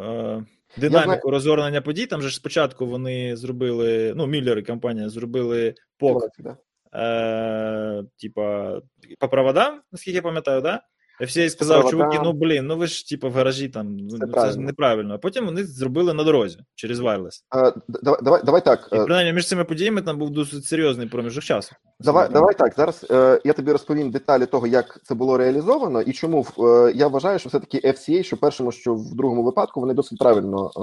[0.03, 0.45] е,
[0.77, 1.21] динаміку знаю.
[1.25, 6.57] розгорнення подій, там же ж спочатку вони зробили, ну, Міллер і компанія зробили пок, Да.
[6.95, 8.79] е, типа,
[9.19, 10.83] по проводам, наскільки я пам'ятаю, да?
[11.21, 12.11] FCA сказав, проводам.
[12.11, 15.15] чуваки, ну блін, ну ви ж типа в гаражі там, ну, це ж неправильно.
[15.15, 17.43] А потім вони зробили на дорозі через wireless.
[17.57, 18.89] Е, давай, давай, давай так.
[18.93, 21.73] І е, принаймні між цими подіями там був досить серйозний проміжок часу.
[22.01, 22.75] Давай, давай так.
[22.75, 27.09] Зараз е, я тобі розповім деталі того, як це було реалізовано, і чому е, я
[27.09, 30.81] вважаю, що все-таки FCA, що в першому, що в другому випадку, вони досить правильно е,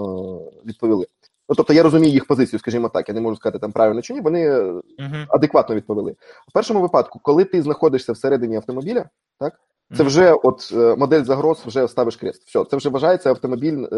[0.65, 1.07] відповіли.
[1.49, 3.09] Ну тобто я розумію їх позицію, скажімо так.
[3.09, 4.21] Я не можу сказати там правильно чи ні.
[4.21, 5.15] Вони Угу.
[5.29, 6.15] адекватно відповіли.
[6.47, 9.05] В першому випадку, коли ти знаходишся всередині автомобіля,
[9.39, 9.53] так
[9.97, 12.43] це вже от е, модель загроз, вже ставиш крест.
[12.47, 13.77] Все, це вже вважається автомобіль.
[13.83, 13.97] Е,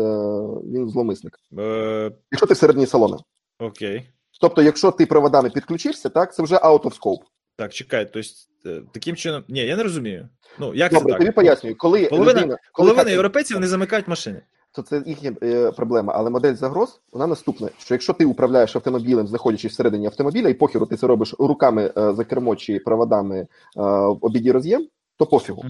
[0.74, 1.40] він зломисник.
[1.60, 3.18] Е, Якщо ти всередині салона.
[3.60, 4.10] окей.
[4.42, 7.22] Тобто, якщо ти проводами підключився, так це вже out of scope.
[7.58, 8.30] Так, чекай, тобто
[8.66, 9.44] е, таким чином.
[9.48, 10.30] Ні, я не розумію.
[10.60, 14.08] Ну, як Добре, це тобі пояснюю, коли Половина- людина, коли Половина хакер- європейців не замикають
[14.08, 14.42] машини.
[14.72, 16.14] то це їхня е, проблема.
[16.16, 20.86] Але модель загроз вона наступна: що якщо ти управляєш автомобілем, знаходячись всередині автомобіля, і похеру
[20.86, 25.66] ти це робиш руками е, за кермо чи проводами е, в обіді роз'єм, то пофігу.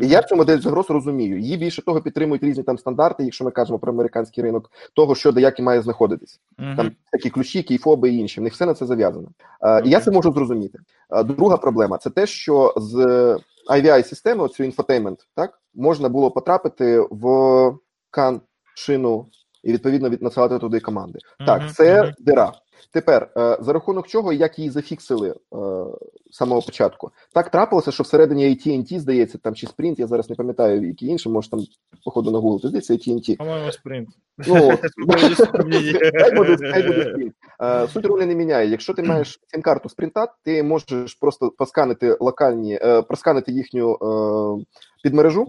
[0.00, 1.38] І я цю модель загроз розумію.
[1.38, 5.32] Її більше того підтримують різні там стандарти, якщо ми кажемо про американський ринок, того, що
[5.32, 6.40] де як і має знаходитись.
[6.76, 8.40] Там такі ключі, кейфоби і інші.
[8.40, 9.28] В них все на це зав'язано.
[9.62, 10.78] Е, І я це можу зрозуміти.
[11.10, 12.96] Е, Друга проблема це те, що з
[13.70, 17.72] IVI системи, цю інфотеймент, так можна було потрапити в
[18.10, 18.40] кан
[18.74, 19.26] шину
[19.62, 21.18] і відповідно від надсилати туди команди.
[21.46, 22.52] Так, це дира.
[22.92, 25.34] Тепер е, за рахунок чого як її зафіксили е,
[26.30, 27.10] з самого початку.
[27.34, 31.28] Так трапилося, що всередині AT&T, здається, там чи Sprint, я зараз не пам'ятаю, які інші,
[31.28, 31.60] може там
[32.04, 33.36] походу на Google, здається, AT&T.
[33.36, 34.08] По-моєму, спринт.
[34.46, 34.54] Ну.
[37.62, 38.68] Е, Суть ролі не міняє.
[38.68, 43.98] Якщо ти маєш сім-карту спринта, ти можеш просто посканити локальні, просканити їхню
[45.02, 45.46] підмережу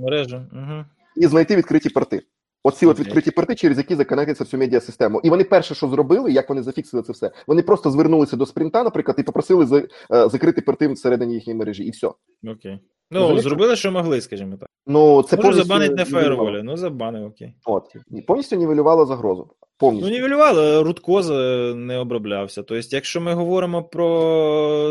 [1.16, 2.22] і знайти відкриті порти.
[2.64, 5.22] Оці от відкриті порти, через які законектиться всю медіасистему.
[5.24, 8.84] І вони перше, що зробили, як вони зафіксили це все, вони просто звернулися до спринта,
[8.84, 12.08] наприклад, і попросили за, е, закрити порти всередині їхньої мережі, і все.
[12.44, 12.80] Окей.
[13.12, 13.50] Ну, Розумієте?
[13.50, 14.70] зробили, що могли, скажімо так.
[14.88, 16.64] Ну це Можу повністю забанити на фаєрволі.
[16.64, 17.54] Ну, забанив, окей.
[17.66, 17.84] От
[18.28, 19.48] повністю нівелювало загрозу.
[19.78, 20.08] Повністю.
[20.10, 22.64] Ну, нівелювали, Рудкоз е, не оброблявся.
[22.64, 24.08] Тобто, якщо ми говоримо про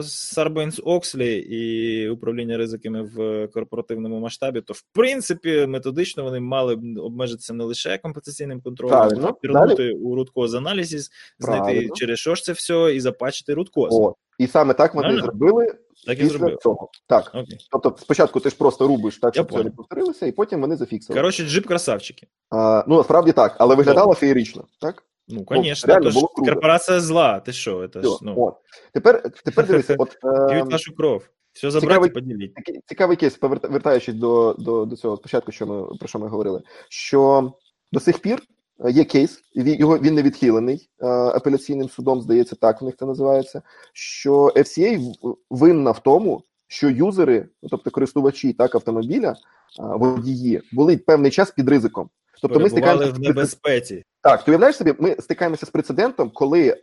[0.03, 6.99] Sarbanes Oxley і управління ризиками в корпоративному масштабі, то в принципі методично вони мали б
[6.99, 11.95] обмежитися не лише компенсаційним контролем, а пірнути у Рудкоз аналізис, знайти Правильно.
[11.95, 13.89] через що ж це все і запачити Рудкоз.
[13.93, 14.15] От.
[14.39, 15.25] І саме так вони Правильно?
[15.27, 15.75] зробили
[16.07, 16.59] Так і зробив.
[16.63, 16.91] цього.
[17.07, 17.31] Так.
[17.35, 17.59] Окей.
[17.71, 21.19] Тобто спочатку ти ж просто рубиш так, щоб це не повторилося, і потім вони зафіксили.
[21.19, 22.27] Коротше, джип красавчики.
[22.51, 25.03] А, ну, насправді так, але виглядало феєрично, так?
[25.29, 27.41] Ну, Ну, звісно, то ж корпорація зла.
[27.41, 27.89] Ти що?
[27.89, 28.55] Це ж, ну, от.
[28.93, 31.29] Тепер, тепер дивися, от е, нашу кров.
[31.53, 32.09] Все забрати
[32.57, 36.29] такий цікавий кейс, поверта- вертаючись до, до, до цього спочатку, що ми про що ми
[36.29, 37.53] говорили, що
[37.93, 38.43] до сих пір
[38.91, 43.07] є кейс, він- його він не відхилений е, апеляційним судом, здається, так в них це
[43.07, 43.63] називається.
[43.93, 45.15] Що FCA
[45.51, 49.35] винна в тому, що юзери, ну, тобто користувачі так автомобіля, е,
[49.79, 52.11] водії, були певний час під ризиком.
[52.43, 54.05] Тобто ми стикаємося в небезпеці.
[54.23, 56.77] Так, ти уявляєш собі, ми стикаємося з прецедентом, коли е,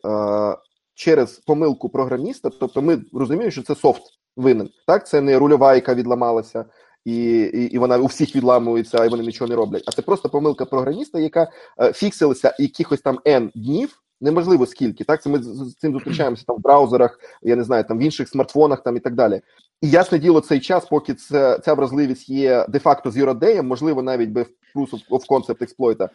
[0.94, 4.02] через помилку програміста, тобто ми розуміємо, що це софт
[4.38, 4.70] винен.
[4.88, 6.66] Так, це не рульова, яка відламалася,
[7.06, 7.15] і,
[7.54, 9.84] і, і вона у всіх відламується, і вони нічого не роблять.
[9.88, 11.48] А це просто помилка програміста, яка
[11.82, 14.02] е, фіксилася якихось там N днів.
[14.22, 17.84] Неможливо скільки, так це ми з, з цим зустрічаємося там в браузерах, я не знаю,
[17.84, 19.41] там в інших смартфонах там і так далі.
[19.82, 24.30] І ясне діло, цей час, поки це, ця вразливість є де-факто zero day, можливо, навіть
[24.30, 26.10] без of- of concept експлойта,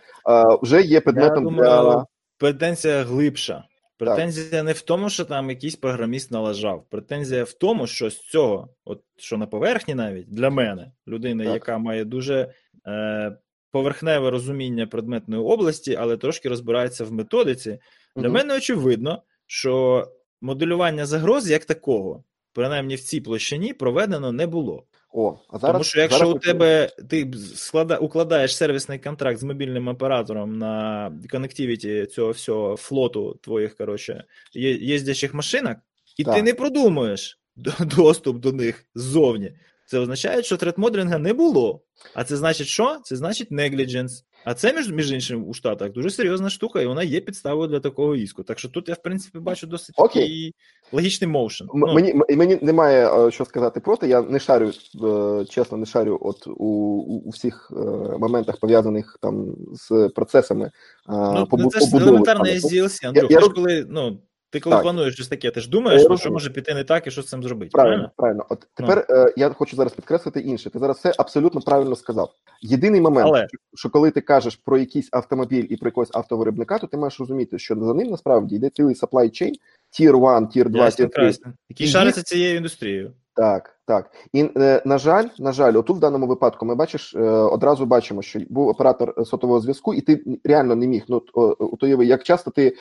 [0.63, 2.05] вже є предметом Я для думаю,
[2.39, 3.65] претензія глибша.
[4.01, 6.87] Претензія не в тому, що там якийсь програміст налажав.
[6.91, 11.55] Претензія в тому, що з цього, от що на поверхні, навіть для мене, людини, Так.
[11.55, 12.53] яка має дуже
[12.87, 13.37] е,
[13.71, 17.79] поверхневе розуміння предметної області, але трошки розбирається в методиці.
[18.17, 18.33] Для Мгм.
[18.33, 20.07] мене очевидно, що
[20.41, 24.85] моделювання загроз як такого, принаймні в цій площині, проведено не було.
[25.13, 29.43] О, а зараз, Тому що якщо зараз у тебе ти склада, укладаєш сервісний контракт з
[29.43, 35.77] мобільним оператором на коннективіті цього всього флоту твоїх коротше, є- їздячих машинок,
[36.17, 37.41] і ти не продумуєш
[37.81, 39.53] доступ до них ззовні.
[39.91, 41.81] Це означає, що тредмоделінга не було.
[42.15, 42.97] А це значить, що?
[43.05, 44.11] Це значить negligence.
[44.45, 47.81] А це, між, між іншим, у Штатах дуже серйозна штука, і вона є підставою для
[47.81, 48.43] такого іску.
[48.43, 50.23] Так що тут я, в принципі, бачу досить Окей.
[50.23, 50.55] такий
[50.93, 51.69] логічний моушен.
[51.75, 54.09] М- Ну, Мені, мені немає е, що сказати проти.
[54.09, 54.71] Я не шарю,
[55.05, 57.81] е, чесно, не шарю от у, у, у всіх е,
[58.19, 60.71] моментах пов'язаних там з процесами.
[61.09, 62.51] ну, побу- ну, це ж саме.
[62.51, 63.31] SDLC, Андрюх.
[63.31, 64.19] я роз- коли, ну,
[64.51, 64.83] ти коли Так.
[64.83, 67.27] плануєш щось таке, ти ж думаєш, ну, що може піти не так і що з
[67.27, 67.71] цим зробити.
[67.73, 68.47] Правильно, правильно.
[68.49, 70.71] От тепер е, я хочу зараз підкреслити інше.
[70.71, 72.31] Ти зараз все абсолютно правильно сказав.
[72.63, 76.87] Єдиний момент, Але- що коли ти кажеш про якийсь автомобіль і про якогось автовиробника, то
[76.87, 79.53] ти маєш розуміти, що за ним насправді йде цілий supply chain,
[80.01, 81.33] tier 1, tier 2, Ясно, tier 3.
[81.69, 83.13] Який шариться цією індустрією.
[83.35, 84.11] Так, так.
[84.33, 88.23] І е, на жаль, на жаль, отут в даному випадку ми бачиш, е, одразу бачимо,
[88.23, 91.05] що був оператор е, сотового зв'язку, і ти реально не міг.
[91.09, 91.23] Ну
[91.59, 92.77] от як часто ти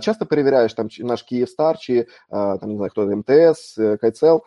[0.00, 4.42] часто перевіряєш там наш Київстар, чи там не знаю хто МТС, Кайцел.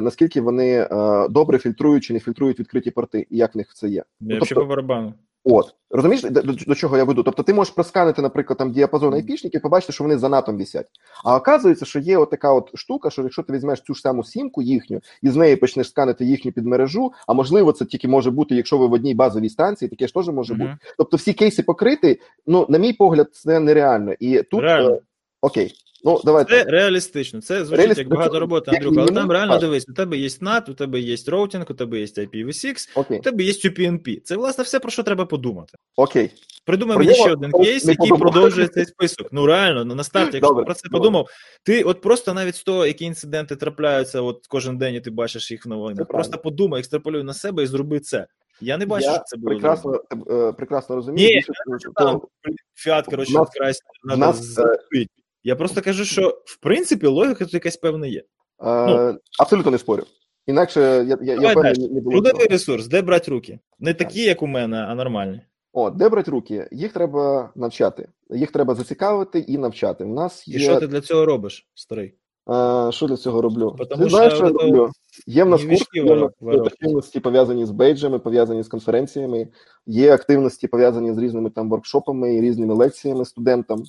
[0.00, 0.88] Наскільки вони
[1.30, 4.04] добре фільтрують чи не фільтрують відкриті порти, і як в них це є?
[4.20, 5.14] Ну, тобто- по барабану.
[5.48, 7.22] От розумієш, до, до, чого я веду?
[7.22, 10.86] Тобто, ти можеш просканити, наприклад, там діапазон айпішників, побачити, що вони за натом вісять.
[11.24, 14.24] А оказується, що є от така от штука, що якщо ти візьмеш цю ж саму
[14.24, 18.54] сімку їхню і з неї почнеш сканити їхню підмережу, а можливо, це тільки може бути,
[18.54, 20.62] якщо ви в одній базовій станції, таке ж теж може Мгм.
[20.62, 20.76] бути.
[20.98, 24.12] Тобто, всі кейси покриті, ну на мій погляд, це нереально.
[24.20, 24.90] І тут Реально.
[24.90, 25.00] е,
[25.40, 27.40] окей, ну давайте Це реалістично.
[27.40, 28.00] Це звучить Реалістично.
[28.10, 29.00] як багато роботи, Андрюха.
[29.00, 29.60] Але там реально так.
[29.60, 33.22] дивись, у тебе є NAT, у тебе є роутинг, у тебе є IPv6, окей, у
[33.22, 34.20] тебе є UPnP.
[34.24, 35.78] Це власне все про що треба подумати.
[35.96, 36.30] окей.
[36.64, 38.20] Придумай Про мені ще один кейс, який подумав.
[38.32, 39.28] продовжує цей список.
[39.32, 40.98] Ну реально, ну на старті, якщо Добре, ти про це добре.
[40.98, 41.26] подумав,
[41.62, 45.50] ти от просто навіть з того, які інциденти трапляються, от кожен день і ти бачиш
[45.50, 45.94] їх в Це новинах.
[45.96, 46.12] правильно.
[46.12, 48.26] Просто подумай, екстраполюй на себе і зроби це.
[48.60, 49.50] Я не бачу, я що це було.
[49.50, 51.28] прекрасно, е, прекрасно розумію.
[51.28, 51.52] Ні, Більше
[51.94, 52.20] Там,
[52.74, 53.48] Фіат, коротше, нас-
[54.04, 54.58] нас.
[55.46, 58.22] Я просто кажу, що в принципі логіка тут якась певна є.
[58.62, 60.02] Е, абсолютно не спорю.
[60.46, 62.12] Інакше я, я, я впевнений, не було.
[62.12, 63.58] Трудовий ресурс, де брати руки?
[63.78, 65.40] Не такі, як у мене, а нормальні.
[65.72, 66.68] О, де брати руки?
[66.72, 68.08] Їх треба навчати.
[68.30, 70.04] Їх треба зацікавити і навчати.
[70.04, 70.58] У нас І є.
[70.58, 72.14] що ти для цього робиш, старий?
[72.50, 73.74] Е, що для цього роблю?
[73.78, 74.90] Потому Ти знаєш, що я роблю?
[75.26, 76.30] Є в нас курси,
[76.66, 79.48] активності пов'язані з бейджами, пов'язані з конференціями,
[79.86, 83.82] є активності пов'язані з різними там воркшопами і різними лекціями студентам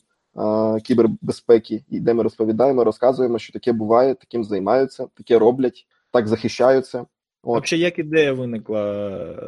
[0.83, 7.05] кібербезпеки, і де ми розповідаємо, розказуємо, що таке буває, таким займаються, таке роблять, так захищаються.
[7.43, 7.65] От.
[7.65, 9.45] Взагалі, як ідея виникла е,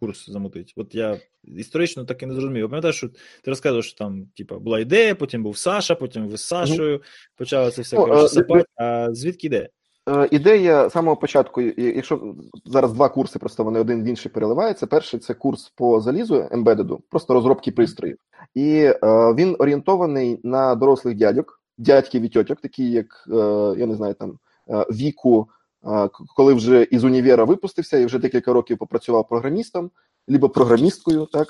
[0.00, 0.72] курс замутити?
[0.76, 2.62] От я історично так і не зрозумів.
[2.62, 6.36] Я пам'ятаю, що ти розказував, що там типа, була ідея, потім був Саша, потім ви
[6.36, 7.02] з Сашою
[7.36, 8.64] почалося все Ну, коротше, е, сапати.
[8.76, 9.68] А звідки ідея?
[10.08, 12.34] Е, Ідея самого початку, якщо
[12.64, 14.86] зараз два курси, просто вони один в інший переливаються.
[14.86, 18.18] Перший це курс по залізу ембедеду, просто розробки пристроїв,
[18.54, 18.98] і е,
[19.34, 23.34] він орієнтований на дорослих дядьок, дядьків і тьотьок, такі як е,
[23.78, 24.38] я не знаю, там
[24.68, 25.48] віку,
[25.86, 29.90] е, коли вже із універа випустився і вже декілька років попрацював програмістом,
[30.28, 31.48] либо програмісткою, так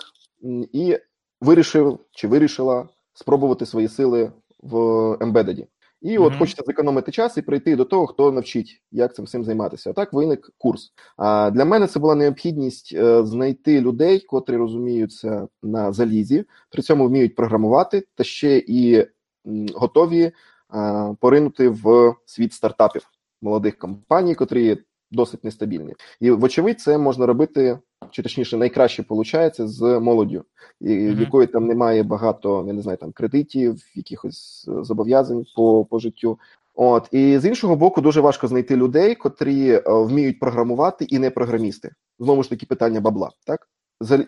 [0.73, 0.99] і
[1.41, 4.79] вирішив чи вирішила спробувати свої сили в
[5.21, 5.67] ембедеді.
[6.03, 6.39] І от Мгм.
[6.39, 9.91] хочеться зекономити час і прийти до того, хто навчить, як цим всім займатися.
[9.91, 10.93] Отак виник курс.
[11.17, 17.07] А для мене це була необхідність е, знайти людей, котрі розуміються на залізі, при цьому
[17.09, 19.07] вміють програмувати, та ще і
[19.75, 20.33] готові
[21.21, 23.03] поринути в світ стартапів
[23.43, 24.79] молодих компаній, котрі
[25.13, 25.95] досить нестабільні.
[26.21, 27.79] І вочевидь, це можна робити,
[28.11, 30.45] чи точніше, найкраще виходить з молоддю,
[30.81, 31.21] і, в Мгм.
[31.21, 36.39] якої там немає багато, я не знаю, там кредитів, якихось е, зобов'язань по, по життю.
[36.75, 41.31] От і з іншого боку, дуже важко знайти людей, котрі е, вміють програмувати і не
[41.31, 41.91] програмісти.
[42.19, 43.31] Знову ж таки, питання бабла.
[43.47, 43.69] Так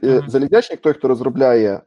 [0.04, 1.80] е, залізячник, той, хто розробляє е,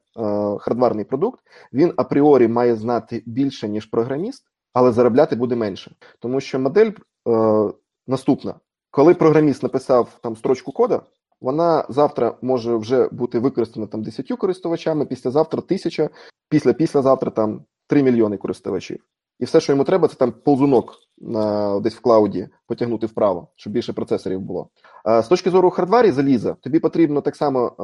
[0.59, 1.39] хардварний продукт,
[1.73, 6.91] він апріорі має знати більше ніж програміст, але заробляти буде менше, тому що модель
[7.29, 7.71] е,
[8.07, 8.53] наступна:
[8.97, 11.01] коли програміст написав там строчку кода,
[11.41, 16.09] вона завтра може вже бути використана там 10 користувачами, післязавтра тисяча,
[16.49, 18.99] після післязавтра там 3 мільйони користувачів.
[19.39, 23.73] І все, що йому треба, це там ползунок на десь в клауді потягнути вправо, щоб
[23.73, 24.69] більше процесорів було.
[25.07, 27.75] Е, З точки зору хардварі заліза, тобі потрібно так само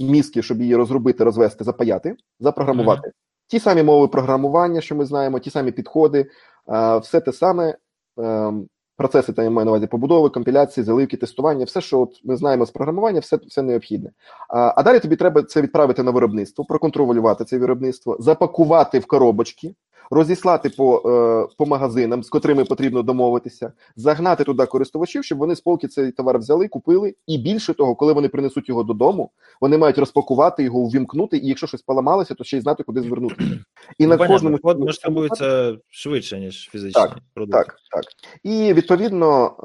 [0.00, 3.12] е, мізки, щоб її розробити, розвести, запаяти, запрограмувати.
[3.46, 6.26] Ті самі мови програмування, що ми знаємо, ті самі підходи,
[6.68, 7.76] е, все те саме.
[8.20, 8.52] е,
[8.98, 12.66] Процеси там я маю на увазі побудови, компіляції, заливки, тестування, все, що от ми знаємо
[12.66, 14.10] з програмування, все, все необхідне.
[14.48, 19.74] А, а далі тобі треба це відправити на виробництво, проконтролювати це виробництво, запакувати в коробочки,
[20.10, 25.60] розіслати по, е, по магазинам, з котрими потрібно домовитися, загнати туди користувачів, щоб вони з
[25.60, 27.14] полки цей товар взяли, купили.
[27.26, 31.66] І більше того, коли вони принесуть його додому, вони мають розпакувати його, увімкнути, і якщо
[31.66, 33.50] щось поламалося, то ще й знати, куди звернутися.
[33.98, 37.52] І Ну, на понятно, кожному масштабується швидше, ніж фізичний Так, продукт.
[37.52, 38.04] так, так.
[38.42, 39.56] І відповідно,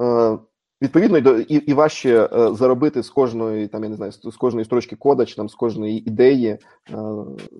[0.41, 0.47] е,
[0.81, 4.95] Відповідно, і і важче е, заробити з кожної там, я не знаю, з кожної строчки
[4.95, 6.57] кода чи там з кожної ідеї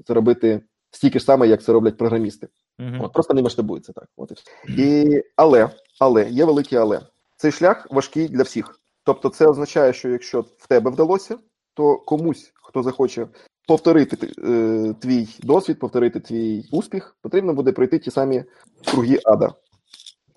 [0.07, 2.47] заробити стільки ж саме, як це роблять програмісти.
[2.79, 3.05] Uh-huh.
[3.05, 4.07] От, Просто не масштабується так.
[4.17, 4.31] От
[4.77, 7.01] і але, але є велике але
[7.37, 8.79] цей шлях важкий для всіх.
[9.03, 11.37] Тобто, це означає, що якщо в тебе вдалося,
[11.73, 13.27] то комусь, хто захоче
[13.67, 18.43] повторити е, твій досвід, повторити твій успіх, потрібно буде пройти ті самі
[18.85, 19.53] круги ада.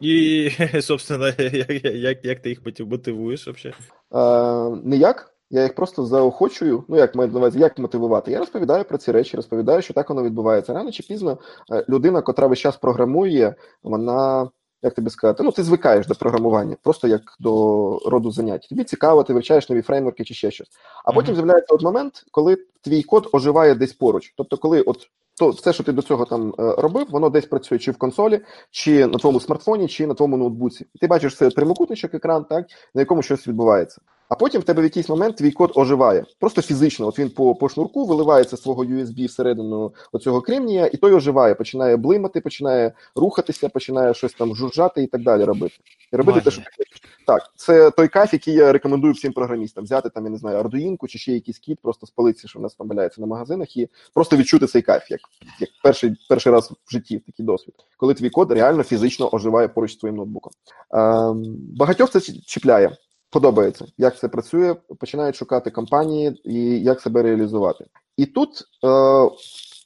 [0.01, 4.81] І, собственно, як як, як ти їх мотивуєш взагалі?
[4.85, 5.36] Ніяк.
[5.51, 6.85] Я їх просто заохочую.
[6.89, 8.31] Ну, як маю на увазі, як мотивувати.
[8.31, 10.75] Я розповідаю про ці речі, розповідаю, що так воно відбувається.
[10.75, 11.39] Рано чи пізно
[11.73, 14.51] е, людина, котра весь час програмує, вона.
[14.83, 18.67] Як тобі сказати, ну ти звикаєш до програмування, просто як до роду занять.
[18.69, 20.69] Тобі цікаво, ти вивчаєш нові фреймворки чи ще щось.
[21.05, 21.37] А потім mm-hmm.
[21.37, 24.35] з'являється от момент, коли твій код оживає десь поруч.
[24.37, 27.79] Тобто, коли от то все, що ти до цього там е, робив, воно десь працює
[27.79, 30.87] чи в консолі, чи на твоєму смартфоні, чи на твоєму ноутбуці.
[31.01, 34.01] Ти бачиш це прямокутничок екран, так на якому щось відбувається.
[34.29, 36.25] А потім в тебе в якийсь момент твій код оживає.
[36.41, 37.07] Просто фізично.
[37.07, 41.55] От він по по шнурку виливається з свого USB всередину оцього кремнія, і той оживає,
[41.55, 45.75] починає блимати, починає рухатися, починає щось там жужжати і так далі робити.
[46.13, 47.03] І робити те, що ти хочеш.
[47.27, 49.85] Так, це той кайф, який я рекомендую всім програмістам.
[49.85, 52.75] Взяти там, я не знаю, ардуїнку чи ще якийсь кіт, просто спалитися, що в нас
[52.75, 55.21] там валяється на магазинах, і просто відчути цей кайф, як
[55.61, 59.93] як перший перший раз в житті такий досвід, коли твій код реально фізично оживає поруч
[59.93, 60.53] з твоїм ноутбуком.
[60.91, 61.45] Ем,
[61.77, 62.97] багатьох це чіпляє
[63.37, 67.85] подобається, як це працює, починають шукати компанії і як себе реалізувати.
[68.17, 68.89] І тут, е,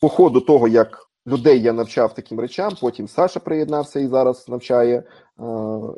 [0.00, 4.96] по ходу того, як людей я навчав таким речам, потім Саша приєднався і зараз навчає
[4.96, 5.04] е,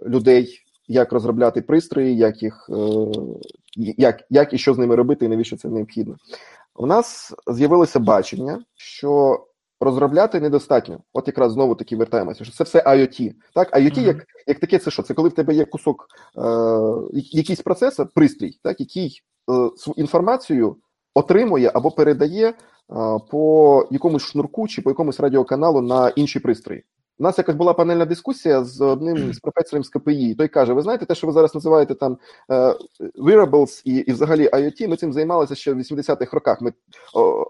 [0.07, 3.07] людей, як розробляти пристрої, як їх е,
[3.77, 6.17] як, як і що з ними робити, і навіщо це необхідно.
[6.77, 9.41] У нас з'явилося бачення, що
[9.85, 10.99] розробляти недостатньо.
[11.13, 13.33] От якраз знову таки вертаємося, що це все IoT.
[13.55, 14.07] Так, IoT, mm-hmm.
[14.07, 15.03] як як таке, це що?
[15.03, 16.07] Це коли в тебе є кусок,
[16.39, 16.43] е,
[17.13, 20.77] якийсь процесор, пристрій, так, який е, інформацію
[21.15, 22.55] отримує або передає е,
[23.31, 26.85] по якомусь шнурку чи по якомусь радіоканалу на інші пристрої.
[27.23, 30.35] У нас якось була панельна дискусія з одним з професором з КПІ.
[30.35, 32.77] Той каже: Ви знаєте, те, що ви зараз називаєте там uh,
[33.19, 36.61] wearables і і взагалі IoT, Ми цим займалися ще в 80-х роках.
[36.61, 36.73] Ми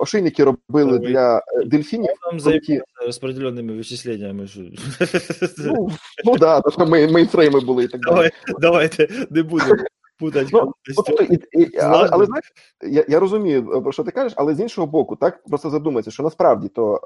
[0.00, 1.06] ошейники робили Ой.
[1.06, 2.10] для е, дельфінів.
[2.30, 4.48] Там займалися розподіленими вичисленнями.
[5.58, 5.88] Ну,
[6.24, 8.30] ну да, тобто ми мейнфрейми були і так далі.
[8.60, 9.76] Давайте не будемо
[10.18, 10.48] путать.
[10.52, 14.54] Ну, тобто, і, і, але, але знаєш, я я розумію, про що ти кажеш, але
[14.54, 17.00] з іншого боку, так просто задумайся, що насправді то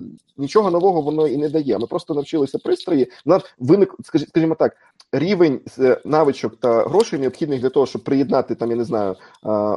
[0.00, 0.04] е,
[0.36, 1.78] нічого нового воно і не дає.
[1.78, 3.10] Ми просто навчилися пристрої.
[3.24, 4.76] Нас виник, скажімо так,
[5.12, 9.16] рівень е, навичок та грошей необхідних для того, щоб приєднати там, я не знаю, е,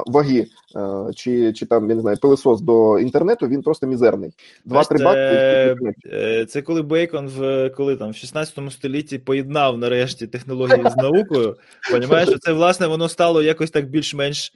[0.06, 0.46] ваги
[0.76, 3.48] е, чи чи там я не знаю, пилисос до інтернету.
[3.48, 4.30] Він просто мізерний.
[4.64, 6.46] Два-три баки.
[6.48, 11.56] Це коли Бейкон в коли там в 16 столітті поєднав нарешті технології з наукою.
[11.92, 14.52] Понімаєш, це власне воно стало якось так більш-менш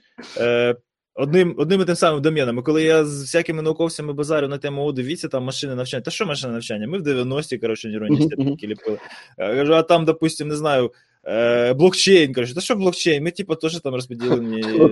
[1.15, 2.63] одним одним і тим самим доменом.
[2.63, 6.01] Коли я з всякими науковцями базарю на тему, о, дивіться, там машини навчання.
[6.01, 6.87] Та що машини навчання?
[6.87, 8.97] Ми в 90-ті, коротше, нейронні степки ліпили.
[9.37, 10.91] кажу, а там, допустим, не знаю.
[11.23, 13.23] Е, блокчейн, коротше, та що блокчейн?
[13.23, 14.63] Ми, типу, теж там розподілені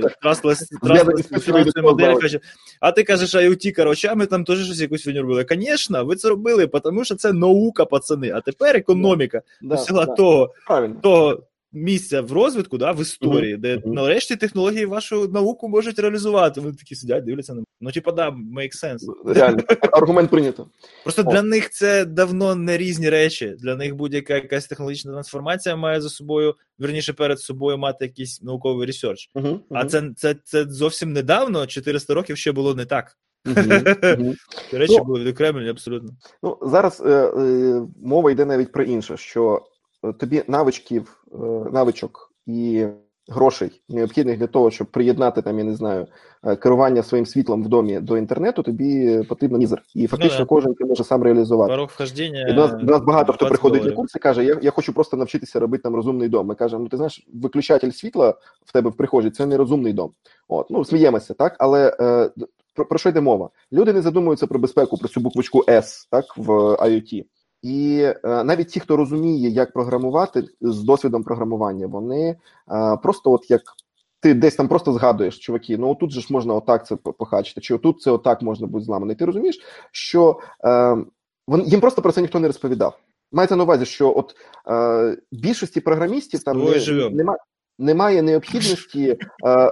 [1.81, 2.39] модель, коротше.
[2.79, 5.45] А ти кажеш, IoT, коротше, а ми там теж щось якусь фігню робили.
[5.49, 8.31] Звісно, ви це робили, тому що це наука, пацани.
[8.31, 10.53] А тепер економіка да, того,
[11.01, 13.59] того місця в розвитку, да, в історії, mm-hmm.
[13.59, 16.61] де нарешті технології вашу науку можуть реалізувати.
[16.61, 18.99] Вони такі сидять, дивляться на ну, типа, да, make sense.
[19.25, 20.69] Реально, аргумент прийнято.
[21.03, 21.31] Просто О.
[21.31, 23.55] для них це давно не різні речі.
[23.59, 28.87] Для них будь-яка якась технологічна трансформація має за собою, верніше перед собою мати якийсь науковий
[28.87, 29.29] ресерч.
[29.35, 29.59] Mm-hmm.
[29.71, 33.17] А це, це, це зовсім недавно, 400 років ще було не так.
[34.71, 36.09] Речі ну, були відокремлені абсолютно.
[36.43, 39.61] Ну зараз е, е, мова йде навіть про інше, що
[40.19, 41.37] тобі навичків, е,
[41.71, 42.85] навичок і
[43.27, 46.07] грошей необхідних для того, щоб приєднати там, я не знаю,
[46.43, 49.83] е, керування своїм світлом в домі до інтернету, тобі потрібно мізер.
[49.95, 51.73] І фактично ну, кожен ти може сам реалізувати.
[51.73, 52.47] Порог вхождення.
[52.47, 53.91] І до нас, до нас багато хто приходить доларів.
[53.91, 56.47] на курси, каже: я я хочу просто навчитися робити там розумний дом.
[56.47, 58.33] Ми кажемо, ну ти знаєш, виключатель світла
[58.65, 60.11] в тебе в прихожій це не розумний дом.
[60.47, 61.97] От, ну сміємося, так, але.
[61.99, 62.29] Е,
[62.75, 63.49] про, про що йде мова?
[63.73, 67.23] Люди не задумуються про безпеку, про цю буквочку S, так в IoT.
[67.61, 72.29] І е, навіть ті, хто розуміє, як програмувати з досвідом програмування, вони
[72.71, 73.61] е, просто, от як
[74.19, 77.73] ти десь там просто згадуєш, чуваки, ну отут же ж можна отак це похачити, чи
[77.75, 79.15] отут це отак можна бути зламаний.
[79.15, 79.59] Ти розумієш,
[79.91, 80.97] що е,
[81.47, 82.99] вон, їм просто про це ніхто не розповідав.
[83.31, 84.35] Мається на увазі, що от
[84.69, 87.39] е, більшості програмістів там не, немає.
[87.81, 89.17] Немає необхідності е,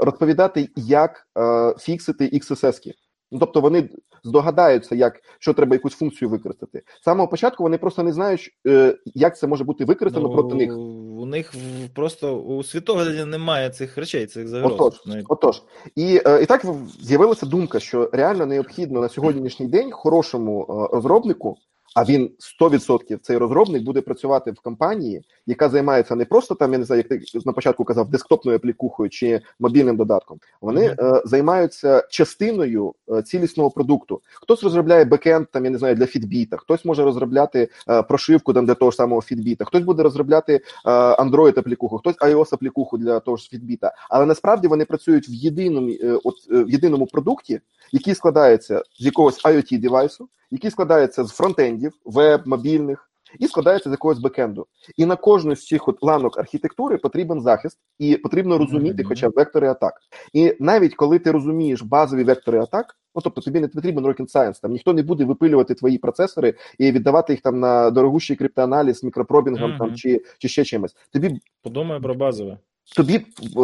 [0.01, 2.93] розповідати, як е, фіксити XSS-ки.
[3.31, 3.89] Ну, тобто вони
[4.23, 6.83] здогадаються, як що треба якусь функцію використати.
[7.01, 10.55] З самого початку вони просто не знають, е, як це може бути використано ну, проти
[10.55, 10.77] них.
[11.17, 11.53] у них
[11.95, 14.73] просто у світогляді немає цих речей, цих загроз.
[14.73, 14.93] Отож,
[15.29, 15.63] отож.
[15.95, 16.65] І і так
[17.01, 21.57] з'явилася думка, що реально необхідно на сьогоднішній день хорошому розробнику
[21.97, 22.31] а він
[22.61, 27.03] 100% цей розробник буде працювати в компанії, яка займається не просто там, я не знаю,
[27.09, 30.39] як ти на початку казав, десктопною аплікухою чи мобільним додатком.
[30.61, 31.17] Вони mm-hmm.
[31.17, 34.21] е, займаються частиною е, цілісного продукту.
[34.41, 38.65] Хтось розробляє бекенд, там я не знаю, для фідбіта, хтось може розробляти е, прошивку там
[38.65, 43.19] для того ж самого фідбіта, хтось буде розробляти е, Android аплікуху, хтось iOS аплікуху для
[43.19, 43.91] того ж фідбіта.
[44.09, 47.59] Але насправді вони працюють в єдиному е, от, е, в єдиному продукті,
[47.91, 53.07] який складається з якогось IoT девайсу який складається з фронтендів, веб, мобільних,
[53.39, 54.67] і складається з якогось бекенду.
[54.97, 59.07] І на кожну з цих от ланок архітектури потрібен захист, і потрібно розуміти, mm-hmm.
[59.07, 59.93] хоча б вектори атак.
[60.33, 64.61] І навіть коли ти розумієш базові вектори атак, ну тобто тобі не потрібен rocket science,
[64.61, 69.71] там ніхто не буде випилювати твої процесори і віддавати їх там на дорогущий криптоаналіз, мікропробінгом
[69.71, 69.77] mm-hmm.
[69.77, 70.95] там чи чи ще чимось.
[71.13, 72.57] Тобі подумай про базове.
[72.95, 73.23] Тобі е,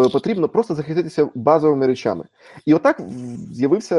[0.10, 2.26] потрібно просто захиститися базовими речами.
[2.66, 3.02] І отак
[3.52, 3.96] з'явився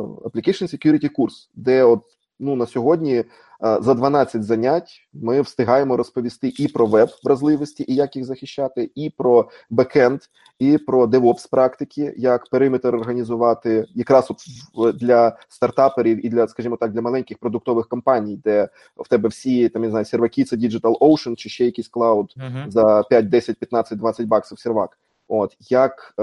[0.00, 2.02] Application Security курс, де от
[2.38, 3.24] ну на сьогодні е,
[3.60, 9.10] за 12 занять ми встигаємо розповісти і про веб вразливості, і як їх захищати, і
[9.10, 10.20] про бекенд,
[10.58, 14.28] і про DevOps практики, як периметр організувати якраз
[14.74, 19.68] от для стартаперів і для, скажімо так, для маленьких продуктових компаній, де в тебе всі
[19.68, 22.70] там я знаю, серваки це Digital Ocean чи ще якийсь клауд uh-huh.
[22.70, 24.98] за 5, 10, 15, 20 баксів сервак.
[25.28, 26.22] От як е,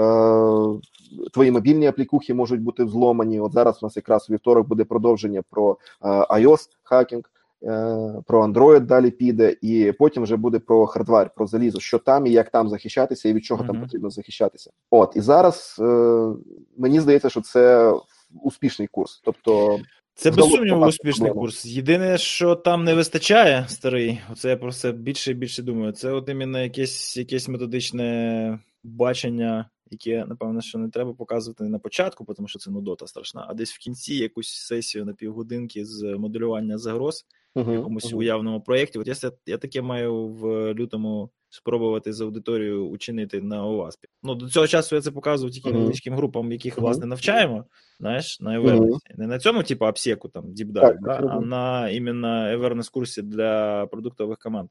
[1.32, 3.40] твої мобільні аплікухи можуть бути взломані.
[3.40, 7.22] От зараз у нас якраз у вівторок буде продовження про е, iOS хакінг,
[7.62, 12.26] е, про Android далі піде, і потім вже буде про хардвар, про залізо, що там
[12.26, 13.66] і як там захищатися, і від чого mm-hmm.
[13.66, 14.70] там потрібно захищатися.
[14.90, 16.28] От і зараз е,
[16.76, 17.94] мені здається, що це
[18.42, 19.78] успішний курс, тобто.
[20.18, 21.66] Це без сумніву успішний курс.
[21.66, 25.92] Єдине, що там не вистачає, старий, оце я про це більше і більше думаю.
[25.92, 32.34] Це от іменно якесь якесь методичне бачення, яке, напевно, що не треба показувати на початку,
[32.34, 36.78] тому що це нудота страшна, а десь в кінці якусь сесію на півгодинки з моделювання
[36.78, 38.16] загроз uh-huh, в якомусь uh-huh.
[38.16, 38.98] уявному проєкті.
[38.98, 44.08] От я я таке маю в лютому спробувати з аудиторією учинити на ОВАСПі.
[44.22, 47.64] Ну, до цього часу я це показував тільки невеличким групам, яких власне навчаємо.
[48.00, 48.98] Знаєш, на Awareness.
[49.16, 51.28] Не на цьому, типу, апсеку, там, діпдайв, да?
[51.30, 54.68] а на іменно Awareness курсі для продуктових команд.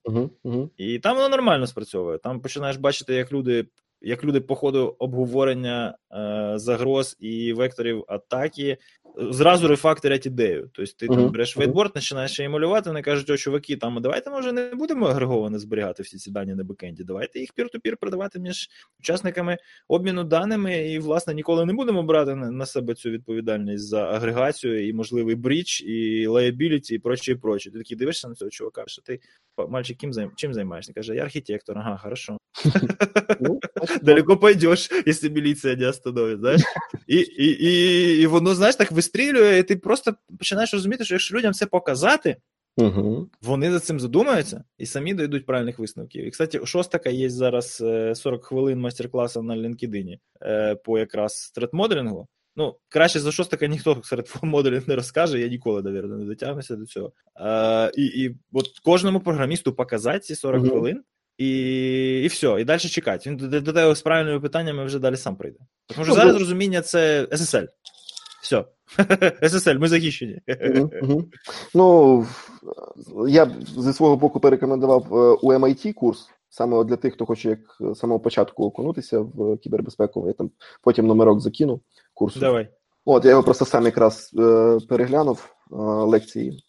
[0.77, 2.17] І там воно нормально спрацьовує.
[2.17, 3.65] Там починаєш бачити, як люди
[4.01, 8.77] як люди по ходу обговорення е, загроз і векторів атаки
[9.17, 10.69] зразу рефакторять ідею.
[10.73, 11.15] Тобто ти uh-huh.
[11.15, 15.05] там береш вейтборд, починаєш її малювати, вони кажуть, о, чуваки, там давайте, може, не будемо
[15.05, 17.03] агреговано зберігати всі ці дані на бекенді.
[17.03, 19.57] Давайте їх пір-ту-пір продавати між учасниками
[19.87, 24.93] обміну даними, і, власне, ніколи не будемо брати на, себе цю відповідальність за агрегацію і
[24.93, 27.71] можливий бріч, і лаябіліті, і прочі, і прочі.
[27.71, 29.19] Ти такий дивишся на цього чувака, що ти
[29.69, 30.93] мальчик, ким, займ, чим займаєшся?
[30.93, 32.37] Каже, я архітектор, ага, хорошо.
[33.39, 33.59] Ну,
[34.01, 36.61] Далеко пойдеш, якщо міліція не остановить, знаєш?
[37.07, 42.37] І воно, знаєш, так вистрілює, і ти просто починаєш розуміти, що якщо людям це показати,
[42.77, 43.29] Угу.
[43.41, 46.25] Вони за цим задумаються і самі дойдуть правильних висновків.
[46.25, 47.75] І, кстати, Шостака є зараз
[48.13, 52.27] 40 е, хвилин майстер-класу на LinkedIn е, по якраз трет-моделінгу.
[52.55, 56.85] Ну, краще за Шостака ніхто серед моделів не розкаже, я ніколи, навірно, не дотягнуся до
[56.85, 57.11] цього.
[57.35, 60.71] А, І і от кожному програмісту показати ці 40 угу.
[60.71, 61.03] хвилин,
[61.37, 61.49] і
[62.23, 63.29] і все, і далі чекати.
[63.29, 65.59] Він до, тебе з правильними питаннями вже далі сам прийде.
[65.87, 67.67] Тому що ну, зараз розуміння це SSL.
[68.45, 68.65] Все.
[69.41, 70.41] SSL, ми захищені.
[71.73, 72.25] Ну,
[73.27, 76.29] я зі свого боку порекомендував е, у MIT курс.
[76.49, 81.07] Саме для тих, хто хоче як з самого початку окунутися в кібербезпеку, я там потім
[81.07, 81.79] номерок закину
[82.13, 82.39] курсу.
[82.39, 82.69] Давай.
[83.05, 86.63] От, я його просто сам якраз е, переглянув е, лекції,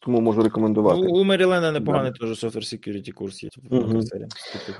[0.00, 1.00] тому можу рекомендувати.
[1.00, 3.50] У, у Мерілена непоганий теж software security курс є.
[3.70, 4.00] Угу.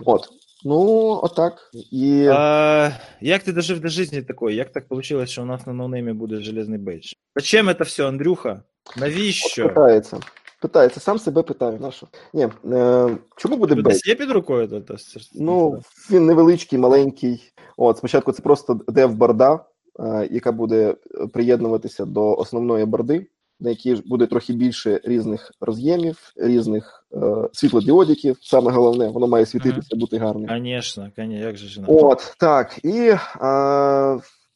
[0.04, 0.28] От.
[0.64, 1.70] Ну, отак.
[1.90, 2.26] І...
[2.32, 2.90] А,
[3.20, 4.56] Як ти дожив до житті такої?
[4.56, 7.12] Як так вийшло, що у нас на ноунеймі буде железний бейдж?
[7.36, 8.62] Зачем це все, Андрюха?
[8.96, 9.66] Навіщо?
[9.66, 10.20] От питається.
[10.60, 12.06] Питається, сам себе питаю, на що?
[12.34, 14.06] Ні, е, чому буде бейдж?
[14.06, 14.68] є під рукою?
[14.68, 14.96] То, то,
[15.34, 17.52] ну, він невеличкий, маленький.
[17.76, 19.60] От, Спочатку це просто дев-борда,
[20.00, 20.94] е, яка буде
[21.32, 23.26] приєднуватися до основної борди
[23.62, 28.36] на якій буде трохи більше різних роз'ємів, різних е, світлодіодиків.
[28.40, 30.64] Саме головне, воно має світитися, бути гарним.
[30.64, 32.78] Звісно, як же ж От так.
[32.84, 33.18] І е,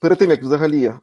[0.00, 0.94] перед тим як взагалі е,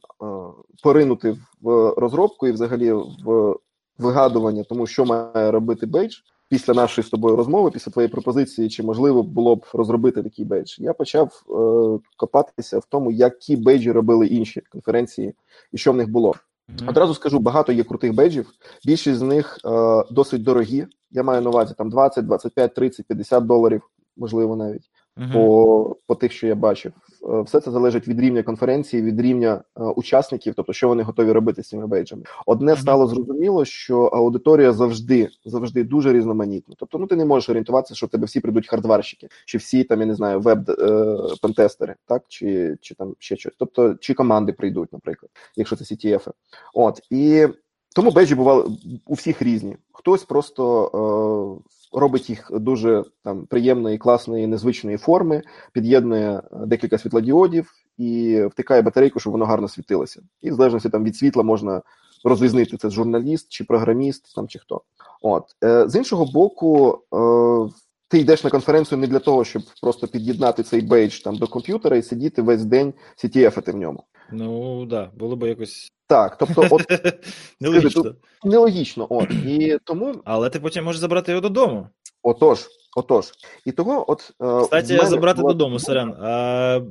[0.83, 2.91] поринути в розробку і взагалі
[3.25, 3.55] в
[3.97, 6.15] вигадування, тому що має робити бейдж.
[6.49, 10.75] Після нашої з тобою розмови, після твоєї пропозиції, чи можливо було б розробити такий бейдж,
[10.79, 15.33] я почав е, копатися в тому, які бейджі робили інші конференції,
[15.71, 16.35] і що в них було.
[16.77, 16.89] Mm-hmm.
[16.89, 18.49] Одразу скажу, багато є крутих бейджів.
[18.85, 20.87] Більшість з них е, досить дорогі.
[21.11, 23.81] Я маю на увазі там 20, 25, 30, 50 доларів.
[24.17, 24.89] можливо, навіть
[25.33, 26.91] по по тих, що я бачив.
[27.29, 31.31] Е, все це залежить від рівня конференції, від рівня е, учасників, тобто що вони готові
[31.31, 32.23] робити з цими бейджами.
[32.45, 36.75] Одне стало зрозуміло, що аудиторія завжди завжди дуже різноманітна.
[36.77, 39.99] Тобто, ну ти не можеш орієнтуватися, що в тебе всі прийдуть хардварщики, чи всі там
[39.99, 43.53] я не знаю, веб е, пентестери, так чи чи там ще щось.
[43.59, 46.31] Тобто, чи команди прийдуть, наприклад, якщо це CTF.
[46.73, 47.47] От і
[47.95, 49.77] тому бейджі бували у всіх різні.
[49.91, 55.41] Хтось просто е, робить їх дуже там приємної, класної, незвичної форми,
[55.71, 60.21] під'єднує е, декілька світлодіодів і втикає батарейку, щоб воно гарно світилося.
[60.41, 61.81] І в залежності там від світла можна
[62.23, 64.81] розрізнити це журналіст чи програміст, там чи хто.
[65.21, 67.73] От е, з іншого боку, е,
[68.07, 71.97] ти йдеш на конференцію не для того, щоб просто під'єднати цей бейдж там до комп'ютера
[71.97, 74.03] і сидіти весь день CTF-ити в ньому.
[74.33, 75.91] Ну так, да, було б якось.
[76.07, 76.81] Так, тобто, от
[77.61, 78.15] нелогічно.
[78.43, 80.15] Нелогічно, от і тому.
[80.25, 81.87] Але ти потім можеш забрати його додому.
[82.23, 83.31] Отож, отож.
[83.65, 85.53] І того, от е, Кстати, мене забрати була...
[85.53, 86.13] додому, сорян.
[86.21, 86.81] А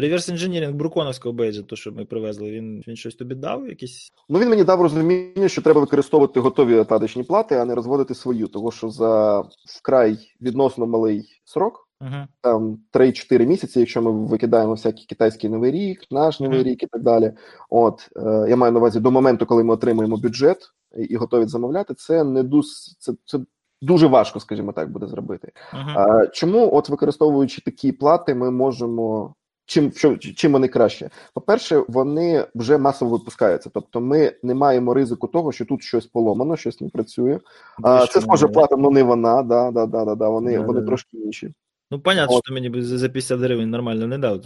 [0.00, 3.68] реверс інженіринг Бруконовського бейджа, то що ми привезли, він він щось тобі дав?
[3.68, 4.12] якісь?
[4.28, 8.46] Ну він мені дав розуміння, що треба використовувати готові отадочні плати, а не розводити свою,
[8.46, 11.81] тому що за вкрай відносно малий срок.
[12.02, 12.26] Uh-huh.
[12.40, 16.64] Там 3-4 місяці, якщо ми викидаємо всякий китайський новий рік, наш новий uh-huh.
[16.64, 17.32] рік і так далі.
[17.70, 20.58] От е, я маю на увазі до моменту, коли ми отримаємо бюджет
[20.96, 23.38] і, і готові замовляти, це не дус, це, це
[23.82, 25.52] дуже важко, скажімо так, буде зробити.
[25.72, 25.98] Uh-huh.
[25.98, 29.34] А, Чому, от використовуючи такі плати, ми можемо.
[29.66, 31.10] Чим що, чим вони краще?
[31.34, 33.70] По-перше, вони вже масово випускаються.
[33.74, 37.38] Тобто, ми не маємо ризику того, що тут щось поломано, щось не працює.
[37.82, 39.42] А, Це схоже плата, але не вона.
[39.42, 40.28] Да, да, да, да, да.
[40.28, 40.86] Вони yeah, вони yeah.
[40.86, 41.54] трошки інші.
[41.92, 42.44] Ну, понятно, От.
[42.44, 44.40] що мені за 50 гривень нормально не дав.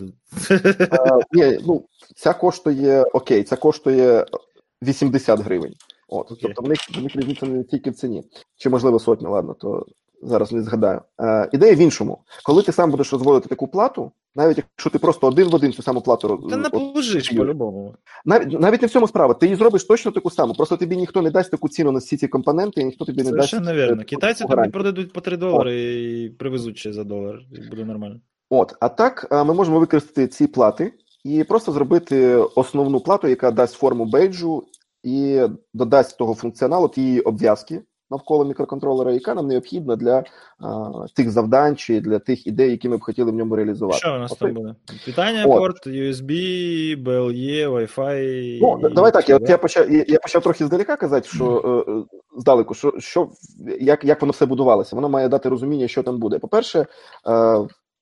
[0.91, 1.85] А, ні, ну,
[2.17, 4.27] Ця коштує окей, ця коштує
[4.83, 5.75] 80 гривень.
[6.09, 6.39] От, okay.
[6.43, 8.23] Тобто в них в них різниця не тільки в ціні.
[8.57, 9.87] Чи можливо сотня, ладно, то
[10.23, 11.01] зараз не згадаю.
[11.21, 12.19] Е, Ідея в іншому.
[12.45, 15.83] Коли ти сам будеш розводити таку плату, навіть якщо ти просто один в один цю
[15.83, 17.95] саму плату Та наположиш по-любому.
[18.25, 19.35] Навіть навіть не в цьому справа.
[19.35, 20.55] Ти її зробиш точно таку саму.
[20.55, 23.31] Просто тобі ніхто не дасть таку ціну на всі ці компоненти, і ніхто тобі не
[23.31, 23.51] дасть.
[23.51, 24.05] Совершенно верно.
[24.05, 25.77] Китайці тобі продадуть по 3 долари От.
[25.77, 27.41] і привезуть ще за долар.
[27.53, 28.21] І буде нормально.
[28.51, 30.93] От, а так ми можемо використати ці плати
[31.25, 34.65] і просто зробити основну плату, яка дасть форму бейджу
[35.07, 35.43] і
[35.75, 40.25] додасть того функціоналу тієї обв'язки навколо мікроконтролера, яка нам необхідна для
[40.61, 43.99] а, тих завдань чи для тих ідей, які ми б хотіли в ньому реалізувати.
[43.99, 44.75] Що у нас От, там буде?
[45.07, 45.59] Питання, От.
[45.59, 46.31] порт, USB,
[47.05, 48.59] BLE, Wi-Fi.
[48.63, 49.29] Ну, давай так.
[49.29, 53.31] Я, я почав я, я почав трохи здалека казати, що е, здалеку, що що
[53.81, 54.97] як як воно все будувалося.
[54.97, 56.39] Воно має дати розуміння, що там буде.
[56.39, 56.87] По-перше, е,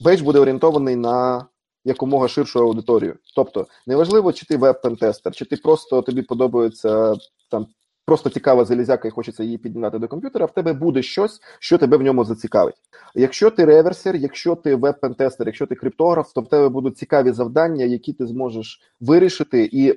[0.01, 1.47] бейдж буде орієнтований на
[1.85, 3.17] якомога ширшу аудиторію.
[3.37, 7.15] Тобто, неважливо, чи ти веб-пентестер, чи ти просто тобі подобається
[7.51, 7.67] там.
[8.07, 11.97] Просто цікава залізяка і хочеться її підняти до комп'ютера, в тебе буде щось, що тебе
[11.97, 12.75] в ньому зацікавить.
[13.15, 17.85] Якщо ти реверсер, якщо ти веб-пентестер, якщо ти криптограф, то в тебе будуть цікаві завдання,
[17.85, 19.97] які ти зможеш вирішити і е,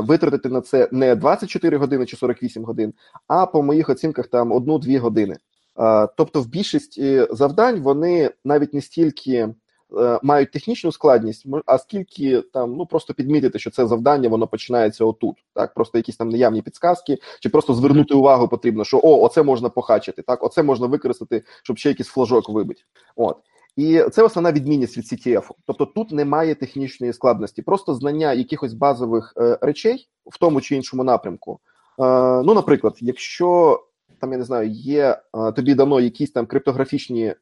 [0.00, 2.94] витратити на це не 24 години чи 48 годин,
[3.28, 5.36] а по моїх оцінках там одну-дві години.
[5.80, 9.48] Е, тобто, в більшості завдань вони навіть не стільки.
[9.94, 15.04] Е, мають технічну складність, а скільки там ну просто підмітити, що це завдання воно починається
[15.04, 19.42] отут, так просто якісь там наявні підсказки, чи просто звернути увагу потрібно, що о, оце
[19.42, 22.82] можна похачити, так, оце можна використати, щоб ще якийсь флажок вибити.
[23.16, 23.36] От.
[23.76, 25.50] І це основна відмінність від CTF.
[25.66, 31.04] Тобто тут немає технічної складності, просто знання якихось базових е, речей в тому чи іншому
[31.04, 31.60] напрямку.
[31.98, 32.02] Е,
[32.42, 33.80] ну, наприклад, якщо
[34.20, 37.34] там я не знаю, є е, тобі дано якісь там криптографічні е,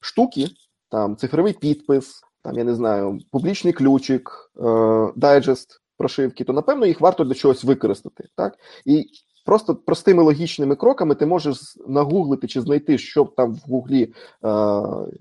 [0.00, 0.48] штуки,
[0.90, 7.00] там цифровий підпис, там я не знаю, публічний ключик, е, дайджест прошивки, то напевно їх
[7.00, 8.28] варто для чогось використати.
[8.36, 8.54] Так?
[8.84, 9.06] І
[9.46, 11.58] просто простими логічними кроками ти можеш
[11.88, 14.08] нагуглити чи знайти, щоб там в гуглі е,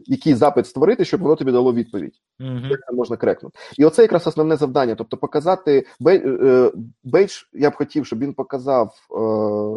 [0.05, 2.13] який запит створити, щоб воно тобі дало відповідь.
[2.39, 2.69] Mm-hmm.
[2.69, 3.59] Як це можна крекнути.
[3.77, 4.95] І оце якраз основне завдання.
[4.95, 6.71] Тобто, показати е,
[7.03, 9.15] бейдж, я б хотів, щоб він показав е,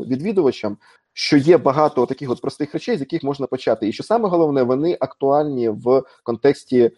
[0.09, 0.77] відвідувачам,
[1.19, 3.89] що є багато таких от простих речей, з яких можна почати.
[3.89, 6.91] І що саме головне, вони актуальні в контексті е,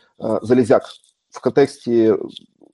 [0.42, 0.82] залізяк,
[1.30, 2.14] в контексті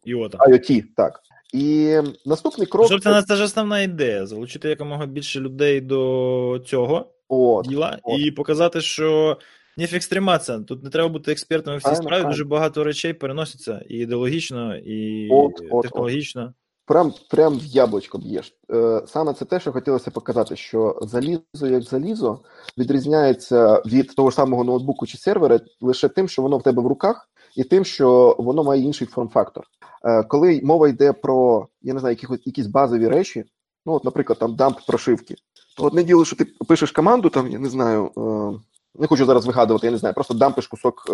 [0.05, 0.39] Іота.
[0.39, 1.21] IoT, так.
[1.55, 2.87] І наступний крок.
[2.87, 8.21] Щоб це, це ж основна ідея: залучити якомога більше людей до цього от, діла от.
[8.21, 9.39] і показати, що
[9.77, 10.59] ніфіг стриматися.
[10.59, 12.25] Тут не треба бути експертами в цій справі.
[12.25, 16.55] Дуже багато речей переносяться і ідеологічно, і от, технологічно.
[16.87, 18.57] Прям прям в яблучко б'єш.
[18.73, 22.41] Е, Саме це те, що хотілося показати, що залізо як залізо
[22.79, 26.87] відрізняється від того ж самого ноутбуку чи сервера лише тим, що воно в тебе в
[26.87, 29.65] руках, і тим, що воно має інший форм-фактор.
[30.05, 33.45] Е, Коли мова йде про я не знаю, якісь, якісь базові речі,
[33.87, 35.35] ну от, наприклад, там дамп прошивки,
[35.77, 38.11] то одне діло, що ти пишеш команду, там я не знаю.
[38.17, 38.61] Е,
[38.99, 41.13] не хочу зараз вигадувати, я не знаю, просто дампиш кусок е,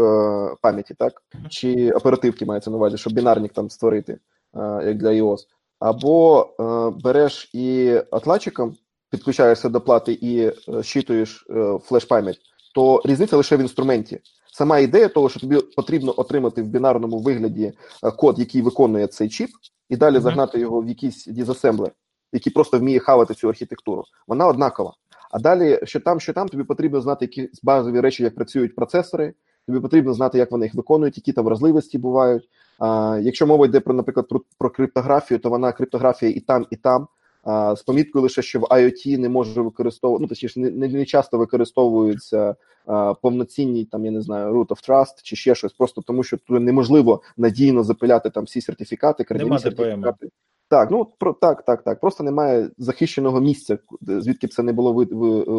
[0.62, 1.22] пам'яті, так?
[1.48, 5.38] Чи оперативки мається на увазі, щоб бінарник там створити, е, як для iOS.
[5.82, 8.76] Або е, береш і отладчиком
[9.10, 12.38] підключаєшся до плати і е, щитуєш е, флеш-пам'ять,
[12.74, 14.20] то різниця лише в інструменті.
[14.52, 17.72] Сама ідея того, що тобі потрібно отримати в бінарному вигляді
[18.16, 19.50] код, який виконує цей чіп,
[19.88, 20.22] і далі Мгм.
[20.22, 21.92] загнати його в якийсь дізасемблер,
[22.32, 24.04] який просто вміє хавати цю архітектуру.
[24.26, 24.92] Вона однакова.
[25.30, 29.34] А далі, що там, що там, тобі потрібно знати якісь базові речі, як працюють процесори.
[29.66, 32.48] Тобі потрібно знати, як вони їх виконують, які там вразливості бувають.
[32.78, 36.76] А, якщо мова йде про, наприклад, про, про криптографію, то вона криптографія і там, і
[36.76, 37.08] там.
[37.44, 41.04] А, з поміткою лише, що в IoT не може використовувати, ну точніше, не, не, не
[41.04, 42.54] часто використовуються
[42.86, 46.36] а, повноцінні там, я не знаю, root of trust чи ще щось, просто тому що
[46.36, 50.28] тут неможливо надійно запиляти там всі сертифікати, кредитні сертифікати.
[50.72, 52.00] Так, ну про так, так, так.
[52.00, 55.06] Просто немає захищеного місця, звідки б це не було ви,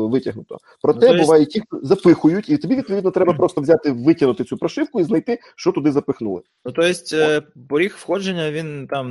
[0.08, 0.58] витягнуто.
[0.82, 5.00] Проте Ну, буває ті, хто запихують, і тобі відповідно треба просто взяти, витягнути цю прошивку
[5.00, 6.42] і знайти, що туди запихнули.
[6.66, 9.08] Ну, то есть, е, поріг входження він там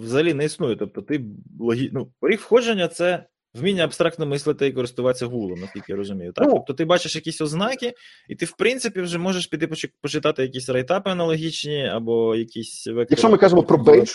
[0.00, 0.76] взагалі не існує.
[0.76, 1.24] Тобто, ти
[1.60, 1.90] логі...
[1.92, 3.24] ну, поріг входження це
[3.54, 6.32] вміння абстрактно мислити і користуватися гуглом, наскільки я розумію.
[6.32, 6.46] Так?
[6.46, 6.52] Ну.
[6.52, 7.92] Тобто ти бачиш якісь ознаки,
[8.28, 9.68] і ти, в принципі, вже можеш піти
[10.02, 13.06] почитати якісь райтапи аналогічні, або якісь вектори.
[13.10, 14.08] Якщо ми кажемо про бейдж.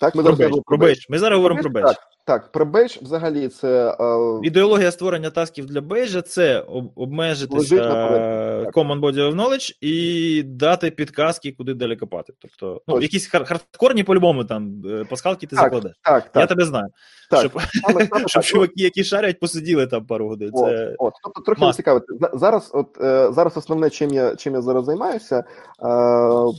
[0.00, 0.98] Так, ми Про зараз бейдж, про бейдж.
[1.08, 1.86] Ми зараз говоримо про бейдж.
[1.86, 7.76] Так, так, про бейдж взагалі це е, Ідеологія створення тасків для бейджа це об- обмежитися
[7.78, 8.74] так.
[8.74, 12.32] Common Body of Knowledge і дати підказки, куди далі копати.
[12.38, 13.02] Тобто, ну, Точно.
[13.02, 15.92] якісь хар- хардкорні по-любому там е, пасхалки ти Так, закладеш.
[16.04, 16.86] так, так, Я тебе знаю.
[17.30, 17.40] так.
[17.40, 17.52] Щоб,
[17.86, 18.44] Саме- саме щоб так.
[18.44, 20.50] чуваки, які шарять, посиділи там пару годин.
[20.52, 20.94] От, Це...
[20.98, 21.12] от.
[21.24, 21.74] Тобто трохи must.
[21.76, 22.00] цікаво.
[22.32, 25.44] Зараз, от е, зараз основне, чим я чим я зараз займаюся е,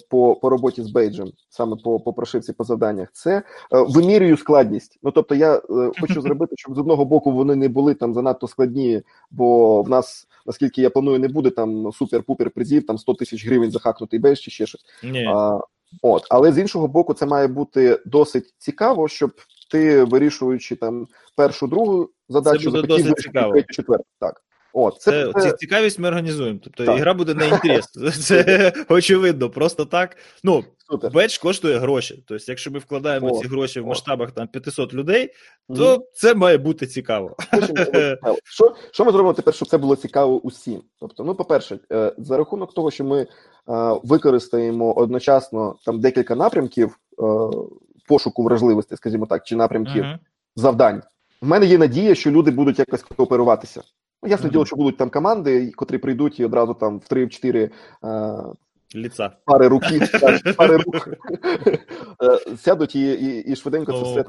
[0.09, 4.99] по, по роботі з бейджем, саме по, по прошивці по завданнях, це е, вимірюю складність.
[5.03, 5.61] Ну тобто, я е,
[6.01, 9.01] хочу зробити, щоб з одного боку вони не були там занадто складні,
[9.31, 13.71] бо в нас, наскільки я планую, не буде там супер-пупер призів, там 100 тисяч гривень
[13.71, 14.85] захакнутий бейдж чи ще щось.
[15.03, 15.25] Ні.
[15.25, 15.59] А,
[16.01, 19.31] от, але з іншого боку, це має бути досить цікаво, щоб
[19.71, 23.61] ти вирішуючи там першу другу задачу, буде захотів досить цікаво.
[23.61, 24.05] четверту.
[24.19, 24.41] Так.
[24.73, 26.59] От, це, Це, це, цікавість ми організуємо.
[26.63, 26.97] Тобто Так.
[26.97, 27.85] ігра буде не інтерес.
[28.19, 29.49] Це очевидно.
[29.49, 30.17] Просто так.
[30.43, 31.11] Ну, супер.
[31.11, 32.23] бедж коштує гроші.
[32.27, 35.29] Тобто, якщо ми вкладаємо О, ці гроші в масштабах там 500 людей,
[35.75, 37.35] то це має бути цікаво.
[38.43, 40.81] Що, що ми зробимо тепер, щоб це було цікаво усім?
[40.99, 43.27] Тобто, ну, по-перше, е, за рахунок того, що ми е,
[44.03, 47.23] використаємо одночасно там декілька напрямків е,
[48.07, 50.19] пошуку вражливості, скажімо так, чи напрямків Мгм.
[50.55, 51.01] завдань.
[51.41, 53.81] В мене є надія, що люди будуть якось кооперуватися.
[54.23, 54.51] Ну, ясне Мгм.
[54.51, 57.69] діло, що будуть там команди, котрі прийдуть і одразу там в 3-4
[58.03, 58.43] е,
[58.95, 59.31] Ліца.
[59.45, 60.01] пари руки,
[60.57, 61.09] пари рук
[62.23, 64.23] е, сядуть і, і, і швиденько це Ну, все.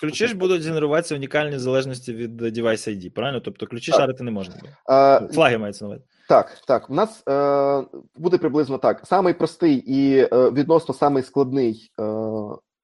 [0.00, 3.40] ключі, ж, будуть генеруватися унікальні в залежності від device ID, правильно?
[3.40, 4.00] Тобто ключі Так.
[4.00, 4.54] шарити не можна.
[4.60, 4.76] буде.
[4.90, 6.04] Е, Флаги мається на увазі.
[6.28, 6.90] Так, так.
[6.90, 7.84] У нас е,
[8.16, 9.00] буде приблизно так.
[9.06, 12.02] Самий простий і е, відносно самий складний е,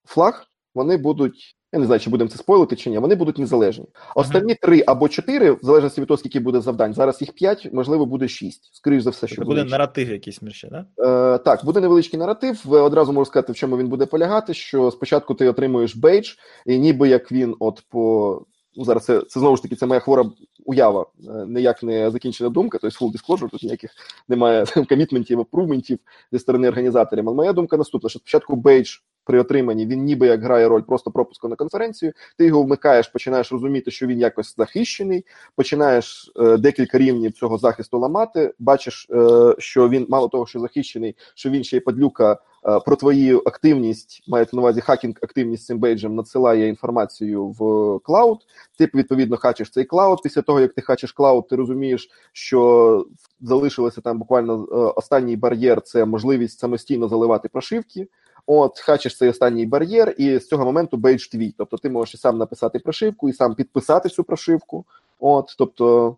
[0.04, 1.56] флаг, вони будуть.
[1.72, 3.84] Я не знаю, чи будемо це спойлити чи ні, вони будуть незалежні.
[4.14, 6.94] Останні три або чотири, в залежності від того, скільки буде завдань.
[6.94, 8.70] Зараз їх п'ять, можливо, буде шість.
[8.72, 9.60] Скоріше за все, що Тобто буде.
[9.60, 10.86] буде наратив якийсь мірще, да?
[11.34, 12.72] Е, так, буде невеличкий наратив.
[12.72, 14.54] Одразу можу сказати, в чому він буде полягати.
[14.54, 16.30] Що спочатку ти отримуєш бейдж,
[16.66, 18.46] і ніби як він, от по
[18.76, 20.24] ну зараз це, це знову ж таки, це моя хвора
[20.64, 23.90] уява, е, ніяк не закінчена думка, тобто full disclosure, тут ніяких
[24.28, 25.98] немає комітментів, апрувментів
[26.32, 27.28] зі сторони організаторів.
[27.28, 31.10] Але моя думка наступна: що спочатку бейдж при отриманні він ніби як грає роль просто
[31.10, 32.12] пропуску на конференцію.
[32.38, 35.24] Ти його вмикаєш, починаєш розуміти, що він якось захищений,
[35.56, 38.54] починаєш е, декілька рівнів цього захисту ламати.
[38.58, 42.96] Бачиш, е, що він мало того, що захищений, що він ще й падлюка е, про
[42.96, 48.38] твою активність, мається на увазі хакінг активність цим бейджем, надсилає інформацію в клауд.
[48.78, 50.18] Ти відповідно хачиш цей клауд.
[50.22, 53.06] Після того як ти хачиш клауд, ти розумієш, що
[53.40, 58.08] залишилося там буквально е, останній бар'єр це можливість самостійно заливати прошивки.
[58.46, 61.54] От, хачиш цей останній бар'єр, і з цього моменту бейдж твій.
[61.58, 64.84] Тобто ти можеш і сам написати прошивку, і сам підписати цю прошивку.
[65.18, 66.16] От, тобто,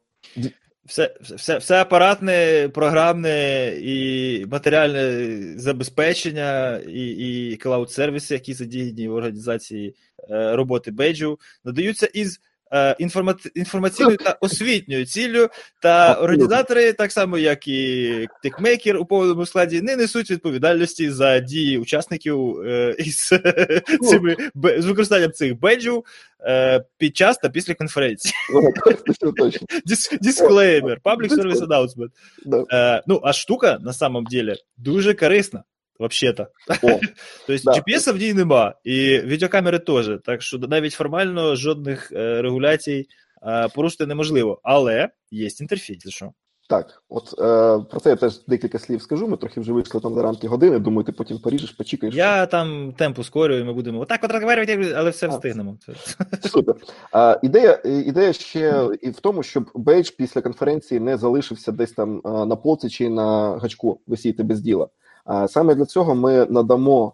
[0.85, 9.95] Все, все, все апаратне, програмне і матеріальне забезпечення, і, і клауд-сервіси, які задіяні в організації
[10.31, 12.41] е, роботи бейджу, надаються із
[13.55, 15.49] інформаційною та освітньою ціллю,
[15.83, 21.79] та організатори, так само як і тикмейкер у повному складі, не несуть відповідальності за дії
[21.79, 23.33] учасників е, із
[24.11, 24.37] цими
[24.79, 26.05] з використанням цих бейджів
[26.41, 28.35] е, під час та після конференції.
[28.53, 28.73] ну,
[30.21, 32.11] Дисклеймер, public service announcement.
[32.73, 35.63] Е, ну, а штука на самом деле дуже корисна.
[35.99, 36.47] Вообще-то.
[36.83, 37.01] О,
[37.47, 40.11] Тобто GPS в ній нема, і відеокамери теж.
[40.25, 43.07] Так що навіть формально жодних е, регуляцій
[43.47, 44.61] е, порушити неможливо.
[44.63, 46.33] Але є інтерфейс, що?
[46.69, 49.29] Так, от е, про це я теж декілька слів скажу.
[49.29, 50.79] Ми трохи вже вийшли там за рамки години.
[50.79, 52.15] Думаю, ти потім поріжеш, почекаєш.
[52.15, 55.79] Я там темп ускорюю, ми будемо отак от розговорювати, але все встигнемо.
[56.43, 56.75] Супер.
[57.13, 62.21] А, ідея ідея ще і в тому, щоб Бейдж після конференції не залишився десь там
[62.25, 64.89] на полці чи на гачку висіти без діла.
[65.49, 67.13] Саме для цього ми надамо.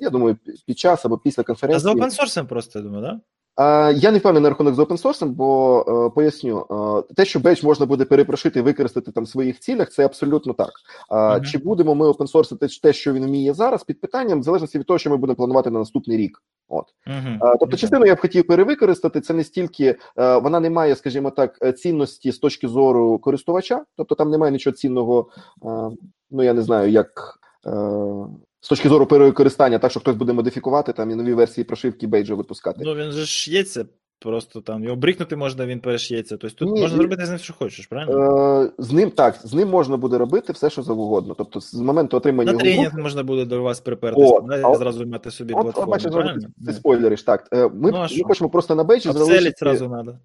[0.00, 0.36] Я думаю,
[0.66, 1.76] під час або після конференції.
[1.76, 3.14] А за опенсорсом просто я думаю, так?
[3.14, 3.20] Да?
[3.58, 6.66] Я не впевнений на рахунок з open бо е, поясню,
[7.08, 10.52] е, те, що бейдж можна буде перепрошити і використати там в своїх цілях, це абсолютно
[10.52, 10.70] так.
[11.10, 11.44] Uh-huh.
[11.50, 14.98] Чи будемо ми опенсорсити те, що він вміє зараз, під питанням, в залежності від того,
[14.98, 16.42] що ми будемо планувати на наступний рік.
[16.68, 17.56] От uh-huh.
[17.60, 19.20] тобто, частину я б хотів перевикористати.
[19.20, 24.14] Це не стільки е, вона не має, скажімо так, цінності з точки зору користувача, тобто
[24.14, 25.28] там немає нічого цінного,
[26.30, 27.38] ну я не знаю, як
[28.60, 32.34] з точки зору перевикористання, так що хтось буде модифікувати там і нові версії прошивки бейджа
[32.34, 32.80] випускати.
[32.84, 33.84] Ну він же ш'ється,
[34.18, 36.36] просто там його брикнути можна, він переш'ється.
[36.36, 38.62] Тобто тут Ні, можна зробити з ним, що хочеш, правильно?
[38.62, 41.34] Е, З ним так, з ним можна буде робити все, що завгодно.
[41.38, 43.02] Тобто, з моменту отримання на тренінг групи...
[43.02, 45.90] можна буде до вас припертися, а зразу мати собі от, платформу.
[45.90, 46.48] Бачиш, правильно?
[46.66, 47.22] ти спойлериш.
[47.22, 49.56] Так, е, ми, ну, ми хочемо просто на бейджі залишити...
[49.58, 50.18] зразу треба.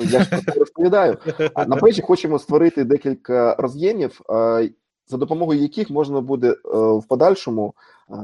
[0.00, 1.16] Я ж розповідаю.
[1.54, 4.20] А на бейджі хочемо створити декілька роз'ємів,
[5.08, 7.74] за допомогою яких можна буде е, в подальшому,
[8.10, 8.14] е,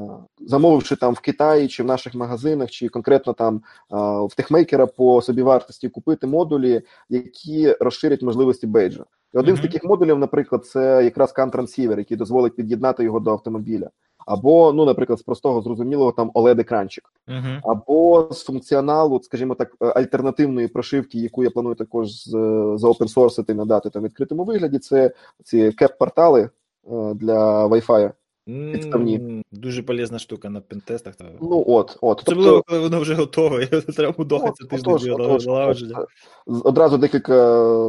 [0.40, 3.60] замовивши там в Китаї чи в наших магазинах, чи конкретно там е,
[4.26, 9.04] в техмейкера по собівартості купити модулі, які розширять можливості бейджа.
[9.34, 9.58] І один mm-hmm.
[9.58, 13.90] з таких модулів, наприклад, це якраз CAN який дозволить під'єднати його до автомобіля.
[14.28, 17.60] Або, ну, наприклад, з простого зрозумілого там oled екранчик uh-huh.
[17.62, 22.30] або з функціоналу, скажімо так, альтернативної прошивки, яку я планую також з
[22.76, 24.78] заопенсорсити надати там відкритому вигляді.
[24.78, 25.10] Це
[25.44, 26.50] ці кеп-портали,
[27.14, 28.12] для Wi-Fi.
[28.72, 29.42] Підставні.
[29.52, 31.14] Дуже полезна штука на пентестах.
[31.40, 32.22] Ну от, от.
[32.22, 32.62] Особливо, тобто...
[32.68, 33.66] коли воно вже готове,
[33.96, 36.06] треба мудохатися тиждень налагодження.
[36.46, 37.34] Одразу декілька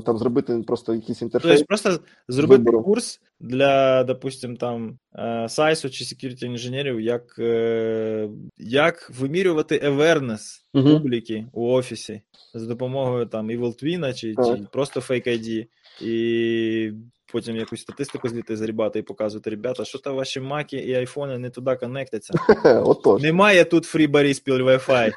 [0.06, 1.60] там зробити просто якийсь інтерфейс.
[1.60, 2.84] Тобто просто зробити вибору.
[2.84, 5.00] курс для, допустим, там
[5.48, 10.90] сайсу чи security інженерів, як е, як вимірювати awareness угу.
[10.90, 12.22] публіки у офісі
[12.54, 15.66] за допомогою там Evil Twin чи, чи просто Fake ID.
[16.02, 16.92] І
[17.32, 21.50] потім якусь статистику звідти зарібати і показувати, ребята, що то ваші маки і айфони не
[21.50, 22.34] туди коннектяться.
[23.22, 25.12] Немає тут фрібаріспіл Wi-Fi.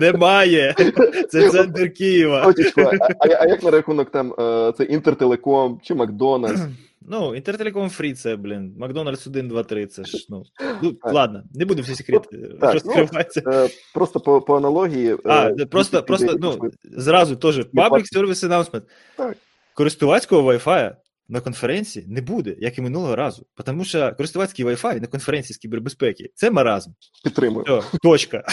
[0.00, 0.74] Немає.
[1.28, 2.54] Це центр Києва.
[3.40, 6.60] А як на рахунок там е, це Інтертелеком чи Макдональдс?
[7.08, 10.44] Ну, Інтертелеком фрі, це, блін, Макдональдс 1, 2, 3, це ж, ну,
[10.82, 13.42] ну ладно, не будемо всі секрети розкриватися.
[13.46, 15.16] Ну, е, просто по, по аналогії.
[15.24, 18.82] А, е, просто, просто, ну, зразу теж, Public Service Announcement.
[19.16, 19.36] Так
[19.74, 20.94] користувацького Wi-Fi
[21.28, 23.46] на конференції не буде, як і минулого разу.
[23.64, 26.90] Тому що користувацький Wi-Fi на конференції з кібербезпеки це маразм.
[27.24, 27.64] Підтримую.
[27.64, 28.44] Все, точка.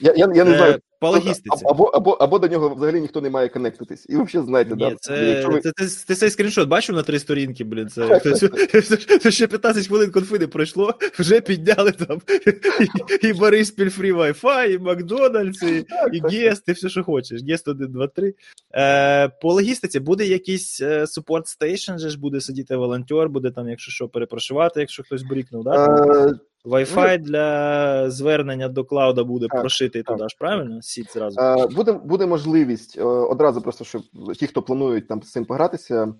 [0.00, 1.64] Я я, я не знаю, по логістиці.
[1.64, 4.06] Або або, або до нього взагалі ніхто не має коннектитись.
[4.08, 4.96] І взагалі знаєте, Ні, да.
[5.00, 5.60] Це, ви...
[5.60, 7.88] це, це, це, ти цей скріншот бачив на три сторінки, блін.
[7.88, 8.20] Це,
[9.20, 12.20] це, ще 15 хвилин конфи не пройшло, вже підняли там
[13.22, 17.42] і, і Бориспіль Free Wi-Fi, і Макдональдс, і, і Гест, і все, що хочеш.
[17.42, 18.34] Гест 1, 2, 3.
[18.74, 23.90] Е, По логістиці буде якийсь support station, же ж буде сидіти волонтер, буде там, якщо
[23.90, 26.34] що, перепрошувати, якщо хтось брікнув, да?
[26.66, 30.82] Е, Wi-Fi для звернення до клауда буде так, прошитий так, туди ж, правильно?
[30.82, 31.40] Сіт зразу.
[31.40, 34.02] Е, буде буде можливість е, одразу, просто щоб
[34.38, 36.14] ті, хто планують там з цим погратися,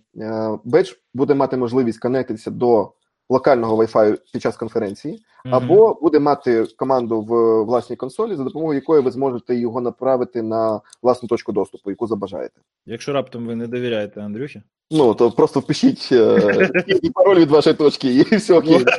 [0.65, 2.93] Бедж буде мати можливість конектитися до
[3.29, 5.57] локального Wi-Fi під час конференції, mm-hmm.
[5.57, 10.81] або буде мати команду в власній консолі, за допомогою якої ви зможете його направити на
[11.03, 12.61] власну точку доступу, яку забажаєте.
[12.87, 16.71] Якщо раптом ви не довіряєте Андрюхі, ну то просто впишіть е,
[17.15, 18.85] пароль від вашої точки, і все окей.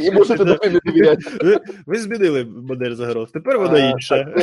[0.00, 1.22] І можете до не довіряти.
[1.40, 3.30] Ви, ви змінили модель загроз.
[3.30, 4.34] Тепер вона інша.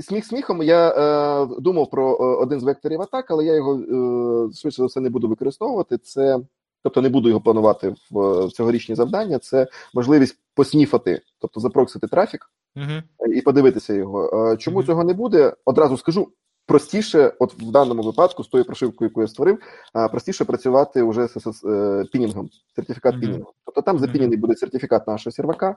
[0.00, 0.62] Сміх сміхом.
[0.62, 4.86] Я е, думав про е, один з векторів атак, але я його е, швидше за
[4.86, 5.98] все не буду використовувати.
[5.98, 6.38] Це
[6.82, 9.38] тобто не буду його планувати в, в цьогорічні завдання.
[9.38, 13.02] Це можливість посніфати, тобто запроксити трафік uh-huh.
[13.34, 14.50] і подивитися його.
[14.52, 14.86] Е, чому uh-huh.
[14.86, 15.54] цього не буде?
[15.64, 16.28] Одразу скажу
[16.70, 19.58] простіше, от в даному випадку, з тою прошивкою, яку я створив,
[20.10, 23.20] простіше працювати вже з, з, з е, пінінгом, сертифікат mm-hmm.
[23.20, 23.52] пінінгу.
[23.64, 25.76] Тобто там запінений буде сертифікат нашого сервака,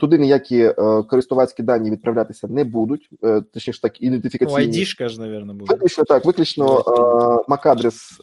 [0.00, 4.66] туди ніякі е, користувацькі дані відправлятися не будуть, е, точніше так, ідентифікаційні.
[4.66, 5.74] Ну, ID-шка ж, мабуть, буде.
[5.74, 6.80] Виключно так, виключно
[7.48, 8.20] MAC-адрес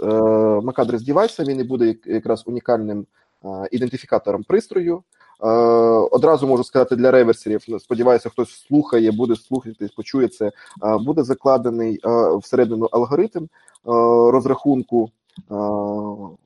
[0.61, 3.05] MAC-адрес девайса, він і буде якраз унікальним
[3.71, 5.03] ідентифікатором пристрою.
[5.43, 5.47] Е,
[6.11, 7.61] одразу можу сказати для реверсерів.
[7.79, 10.45] Сподіваюся, хтось слухає, буде слухати, почує це.
[10.47, 10.51] Е,
[10.97, 13.47] буде закладений е, всередину алгоритм
[14.31, 15.09] розрахунку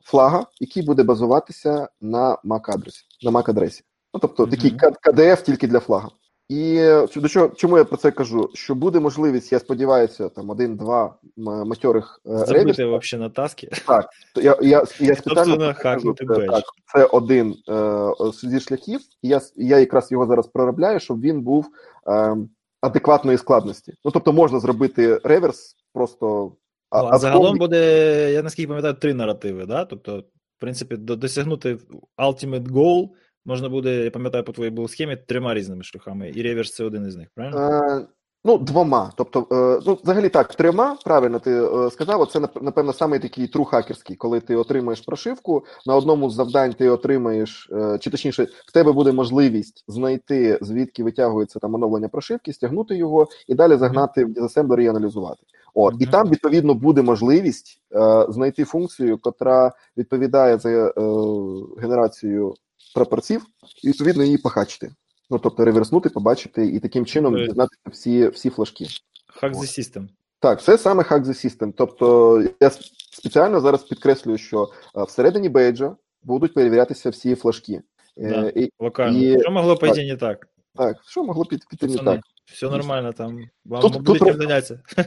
[0.03, 3.03] флага, який буде базуватися на MAC-адресі.
[3.23, 3.81] На MAC-адресі.
[4.13, 4.49] Ну, тобто mm-hmm.
[4.49, 6.09] такий KDF тільки для флага.
[6.49, 6.75] І
[7.15, 8.49] до чого чому я про це кажу?
[8.53, 13.69] Що буде можливість, я сподіваюся, там один-два матьорих е, Забити взагалі на таски.
[13.87, 18.11] Так, я я, я спеціально хакнути це, так, це один е,
[18.43, 21.67] зі шляхів, і я я якраз його зараз проробляю, щоб він був
[22.07, 22.37] е,
[22.81, 23.93] адекватної складності.
[24.05, 26.55] Ну тобто можна зробити реверс просто.
[26.89, 29.85] А, а загалом буде, я наскільки пам'ятаю, три наративи, да?
[29.85, 30.19] Тобто,
[30.57, 31.77] в принципі, досягнути
[32.17, 33.09] ultimate goal
[33.45, 37.07] можна буде, я пам'ятаю, по твоїй був схемі трьома різними шляхами, і реверс це один
[37.07, 37.59] із них, правильно?
[37.59, 38.07] Е,
[38.47, 39.11] Ну, двома.
[39.15, 43.65] Тобто, е, ну, взагалі так, трьома, правильно ти е, сказав, це, напевно, саме такий тру
[43.65, 47.69] хакерський, коли ти отримаєш прошивку, на одному з завдань ти отримаєш,
[47.99, 53.55] чи точніше, в тебе буде можливість знайти, звідки витягується там оновлення прошивки, стягнути його і
[53.55, 55.43] далі загнати в дизасемблер і аналізувати.
[55.73, 56.03] От, mm-hmm.
[56.03, 60.91] І там, відповідно, буде можливість е, знайти функцію, котра відповідає за е,
[61.81, 62.53] генерацію
[62.93, 63.45] прапорців,
[63.83, 64.91] і відповідно її похачити.
[65.29, 68.85] Ну, тобто реверснути, побачити і таким чином дізнатися всі всі флажки.
[69.41, 70.07] Hack the system.
[70.39, 71.73] Так, це саме Hack the system.
[71.77, 72.71] Тобто я
[73.11, 77.81] спеціально зараз підкреслюю, що всередині бейджа будуть перевірятися всі флажки.
[78.17, 79.17] Е, да, і, локально.
[79.17, 79.39] І...
[79.39, 80.47] Що могло пойти не так?
[80.75, 82.21] Так, що могло піти, піти не так?
[82.45, 83.39] Все нормально там.
[83.65, 84.19] Вам тут, тут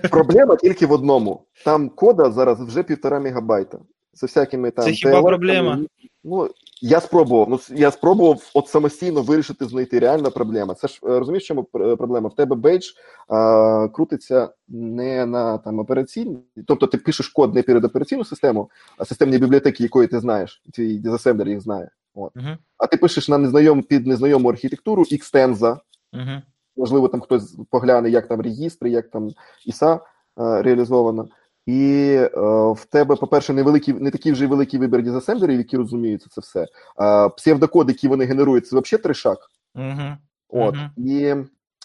[0.10, 1.46] Проблема тільки в одному.
[1.64, 3.78] Там кода зараз вже півтора мегабайта.
[4.12, 4.84] З всякими там.
[4.84, 5.80] Це хіба проблема?
[6.24, 6.50] Ну,
[6.82, 7.48] я спробував.
[7.50, 10.74] Ну я спробував от самостійно вирішити знайти реальна проблема.
[10.74, 11.64] Це ж е, розумієш, чому
[11.98, 12.28] проблема?
[12.28, 12.86] В тебе бейдж
[13.28, 19.04] а, крутиться не на там операційній, тобто ти пишеш код не перед операційну систему, а
[19.04, 21.90] системні бібліотеки, якої ти знаєш, твій дизасемблер їх знає.
[22.14, 22.36] От.
[22.36, 22.56] Uh-huh.
[22.78, 25.78] А ти пишеш на незнайому під незнайому архітектуру Xtenza.
[26.12, 26.42] Uh-huh.
[26.76, 29.30] Можливо, там хтось погляне, як там регістри, як там
[29.66, 30.00] іса
[30.36, 31.28] а, реалізована.
[31.68, 32.28] І е,
[32.72, 36.66] в тебе, по-перше, невеликий, не такий вже великий вибір дізасемблерів, які розуміються це все.
[36.96, 39.38] А псевдокод, який вони генерують, це взагалі тришак.
[39.74, 40.16] Угу.
[40.48, 40.74] От.
[40.74, 41.08] Угу.
[41.08, 41.34] І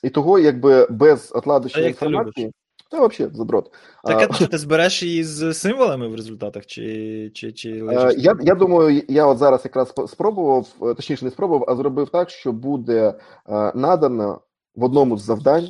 [0.04, 2.52] і того, якби без отладочної інформації.
[2.92, 3.72] Та взагалі задрот.
[4.04, 6.66] Так а, що ти збереш її з символами в результатах?
[6.66, 11.66] Чи, чи, чи а, я я думаю, я от зараз якраз спробував, точніше, не спробував,
[11.70, 13.14] а зробив так, що буде
[13.76, 14.42] надано
[14.76, 15.68] в одному з завдань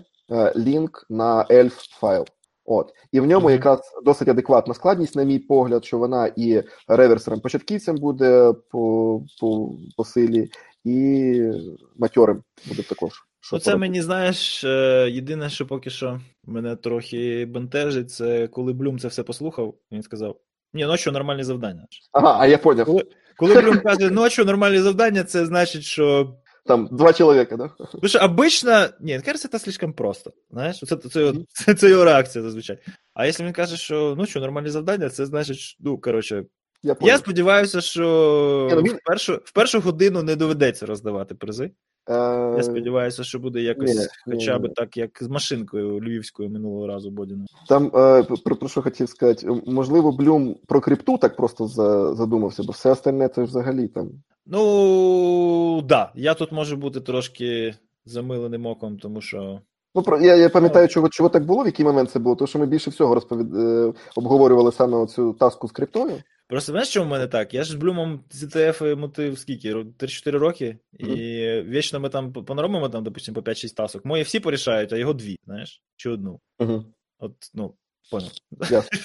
[0.56, 2.26] лінк на ELF файл.
[2.66, 7.40] От і в ньому якраз досить адекватна складність, на мій погляд, що вона і реверсером
[7.40, 10.50] початківцям буде по по, по силі,
[10.84, 11.52] і
[11.98, 13.12] матьорим буде також.
[13.40, 19.00] Що Оце мені знаєш, е, єдине, що поки що мене трохи бентежить, це коли Блюм
[19.00, 20.36] це все послухав, він сказав:
[20.74, 21.88] Ні, ночі нормальні завдання.
[22.12, 22.86] Ага, а я поняв.
[22.86, 23.04] Коли,
[23.38, 26.36] коли Блюм каже, ночі нормальні завдання, це значить, що
[26.66, 27.72] там два человека, да?
[28.08, 30.34] Что обычно, нет, кажется, это слишком просто.
[30.52, 32.80] Знаєш, це, це, це, це його реакція зазвичай.
[33.14, 36.46] А якщо він каже, що ну що, нормальні завдання, це значить, ну, коротше,
[36.84, 41.72] я, я сподіваюся, що не, ну, в, першу, в першу годину не доведеться роздавати призи.
[42.10, 47.12] Я сподіваюся, що буде якось ні, хоча б так, як з машинкою львівською минулого разу
[47.12, 47.46] Бодіна.
[47.68, 51.68] Там е, про, про що хотів сказати, можливо, Блюм про крипту так просто
[52.16, 54.10] задумався, бо все остальне це взагалі там.
[54.46, 57.76] Ну да, я тут можу бути трошки
[58.06, 59.60] замиленим оком, тому що.
[59.96, 62.48] Ну, про я я пам'ятаю, чого чого так було, в який момент це було, тому
[62.48, 63.56] що ми більше всього розповід...
[63.56, 66.14] Е, обговорювали саме цю таску з криптою.
[66.48, 67.54] Просто знаєш, що в мене так?
[67.54, 69.74] Я ж з Блюмом ZTF мотив скільки?
[69.74, 71.16] 3-4 роки, mm-hmm.
[71.16, 74.06] і вічно ми там понаробимо, там, допустимо, по 5-6 тасок.
[74.06, 76.40] Мої всі порішають, а його дві, знаєш, чи одну.
[76.60, 76.86] Mm-hmm.
[77.20, 77.76] От, ну,
[78.12, 78.32] поняв.
[78.52, 78.88] Yes.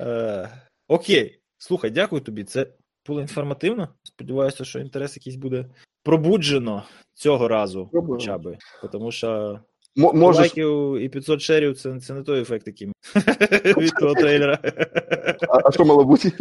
[0.00, 0.50] Е,
[0.88, 2.44] окей, слухай, дякую тобі.
[2.44, 2.66] Це
[3.06, 3.88] було інформативно.
[4.02, 5.66] Сподіваюся, що інтерес якийсь буде
[6.02, 6.82] пробуджено
[7.14, 8.58] цього разу, хоча б.
[8.92, 9.60] Тому що
[9.98, 10.40] можеш...
[10.40, 12.88] лайків і 500 шерів це, це не той ефект, який
[13.82, 14.58] від того трейлера.
[15.64, 16.32] А що мало бути?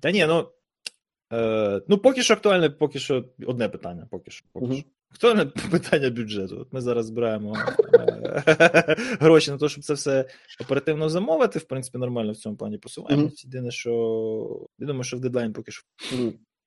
[0.00, 0.48] Та ні, ну.
[1.32, 4.08] Е, ну, поки що актуальне, поки що одне питання.
[4.10, 4.46] Поки що.
[4.52, 4.84] Поки що.
[5.14, 6.60] Хто питання бюджету?
[6.60, 7.56] От Ми зараз збираємо
[7.94, 10.28] е, гроші на те, щоб це все
[10.60, 11.58] оперативно замовити.
[11.58, 13.48] В принципі, нормально в цьому плані посуваємося.
[13.48, 13.90] Єдине, що
[14.78, 15.82] я думаю, що в дедлайн поки що.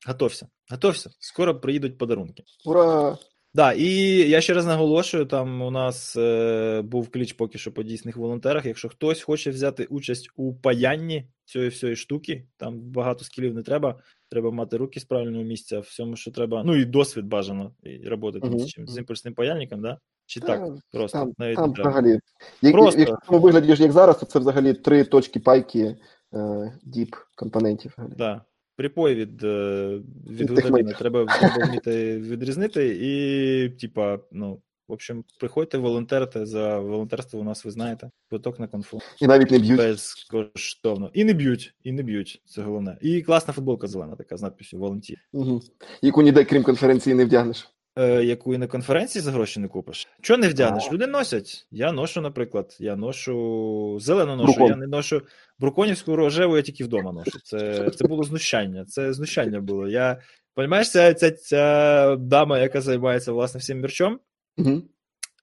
[0.08, 0.48] Готовся.
[0.72, 1.10] Готовся.
[1.20, 2.44] Скоро приїдуть подарунки.
[2.66, 3.18] Ура!
[3.58, 3.90] Да, і
[4.30, 8.66] я ще раз наголошую: там у нас е, був кліч поки що по дійсних волонтерах.
[8.66, 14.00] Якщо хтось хоче взяти участь у паянні цієї всієї штуки, там багато скілів не треба.
[14.30, 16.64] Треба мати руки з правильного місця, всьому, що треба.
[16.66, 18.60] Ну і досвід бажано і роботи uh-huh.
[18.60, 19.98] з чим з імпульсним паяльником, да?
[20.26, 20.62] Чи так?
[20.92, 22.20] Просто там, навіть там взагалі.
[22.62, 23.00] Як, Просто...
[23.00, 25.98] Якщо в вигляді як зараз, то це взагалі три точки пайки
[26.34, 27.96] е, діп компонентів.
[28.18, 28.42] Да.
[28.78, 30.94] Припой від е, від години.
[30.94, 34.62] Треба, треба вміти відрізнити, і, типа, ну.
[34.88, 37.40] В общем, приходьте волонтерити за волонтерство.
[37.40, 39.00] У нас ви знаєте, квиток на конфу.
[39.22, 39.78] І навіть не б'ють.
[39.78, 41.12] Безкоштовно.
[41.14, 42.42] І не б'ють, і не б'ють.
[42.46, 42.98] Це головне.
[43.02, 45.18] І класна футболка зелена, така з надписю волонтір.
[45.32, 45.62] Угу.
[46.02, 47.70] Яку ніде, крім конференції, не вдягнеш.
[47.98, 50.08] Е, яку і на конференції за гроші не купиш.
[50.22, 50.92] Чого не вдягнеш?
[50.92, 51.68] Люди носять.
[51.72, 54.70] Я ношу, наприклад, я ношу зелену ношу, Брукон.
[54.70, 55.22] я не ношу
[55.60, 57.40] бруконівську рожеву, я тільки вдома ношу.
[57.44, 58.86] Це, це було знущання.
[58.86, 59.88] Це знущання було.
[59.88, 60.22] Я,
[60.58, 64.20] Понімаєш, ця, ця, ця дама, яка займається власне всім мерчом,
[64.58, 64.82] Угу.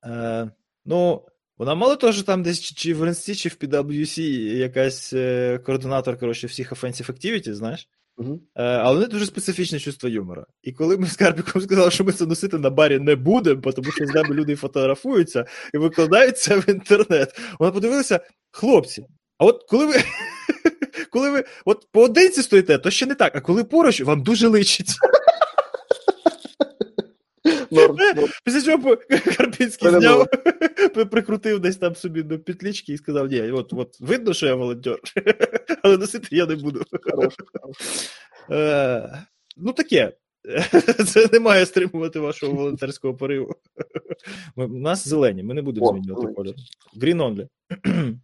[0.06, 0.50] Е,
[0.84, 1.22] ну,
[1.58, 4.20] вона мало того, що там десь чи, чи в Ренсті, чи в PWC
[4.56, 7.88] якась е, координатор коротше, всіх offensive activity, знаєш.
[8.18, 10.46] Е, але вони дуже специфічне чувство юмора.
[10.62, 13.92] І коли ми з Карпіком сказали, що ми це носити на барі не будемо, тому
[13.92, 15.44] що з нами люди фотографуються
[15.74, 19.06] і викладають це в інтернет, вона подивилася, хлопці,
[19.38, 19.94] а от коли ви.
[21.10, 24.88] Коли ви от поодинці стоїте, то ще не так, а коли поруч, вам дуже личить.
[27.74, 27.96] Норм.
[28.44, 28.96] Після чого
[29.36, 30.26] Карпінський зняв,
[31.10, 34.98] прикрутив десь там собі до петлічки і сказав: ні, от, от видно, що я волонтер,
[35.82, 36.82] але носити я не буду.
[37.02, 37.34] Хорош.
[38.50, 39.24] Е,
[39.56, 40.12] ну, таке.
[41.06, 43.54] Це не має стримувати вашого волонтерського пориву.
[44.56, 46.54] Ми, у нас зелені, ми не будемо змінювати колір.
[46.96, 47.48] Green only.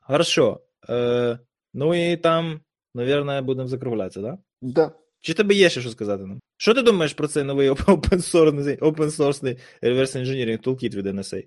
[0.00, 0.60] Хорошо.
[0.88, 1.38] Е,
[1.74, 2.60] ну і там,
[2.94, 4.38] мабуть, будемо закруглятися, так?
[4.62, 4.86] Да?
[4.86, 4.92] Да.
[5.20, 6.40] Чи тебе є ще що сказати нам?
[6.56, 11.44] Що ти думаєш про цей новий open-source open reverse engineering toolkit від NSA?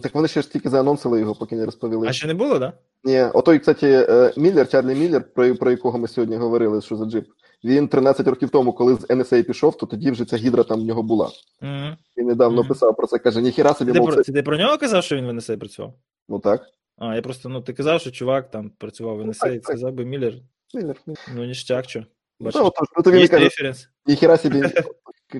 [0.00, 2.08] Так вони ще ж тільки заанонсили його, поки не розповіли.
[2.08, 2.78] А ще не було, так?
[3.04, 7.04] Ні, отой, кстати, е, Міллер, Чарлі Міллер, про, про якого ми сьогодні говорили, що за
[7.04, 7.26] джип.
[7.64, 10.84] Він 13 років тому, коли з NSA пішов, то тоді вже ця гідра там в
[10.84, 11.30] нього була.
[11.62, 11.68] Да?
[11.68, 11.96] Угу.
[12.16, 12.68] Він недавно Мгм.
[12.68, 14.32] писав про це, каже, ніхіра собі, Ти, мов, про, це...
[14.32, 15.94] ти про нього казав, що він в NSA працював?
[16.28, 16.66] Ну так.
[16.98, 19.62] А, я просто, ну, ти казав, що чувак там працював в NSA, і так, так.
[19.62, 20.34] сказав би Міллер,
[20.74, 20.96] Міллер.
[21.06, 21.20] Міллер.
[21.36, 22.04] ну ніштяк, що.
[22.43, 23.89] Ну, Бачиш, та, отож, ну, то він є і каже, референс.
[24.05, 24.63] ніхіра собі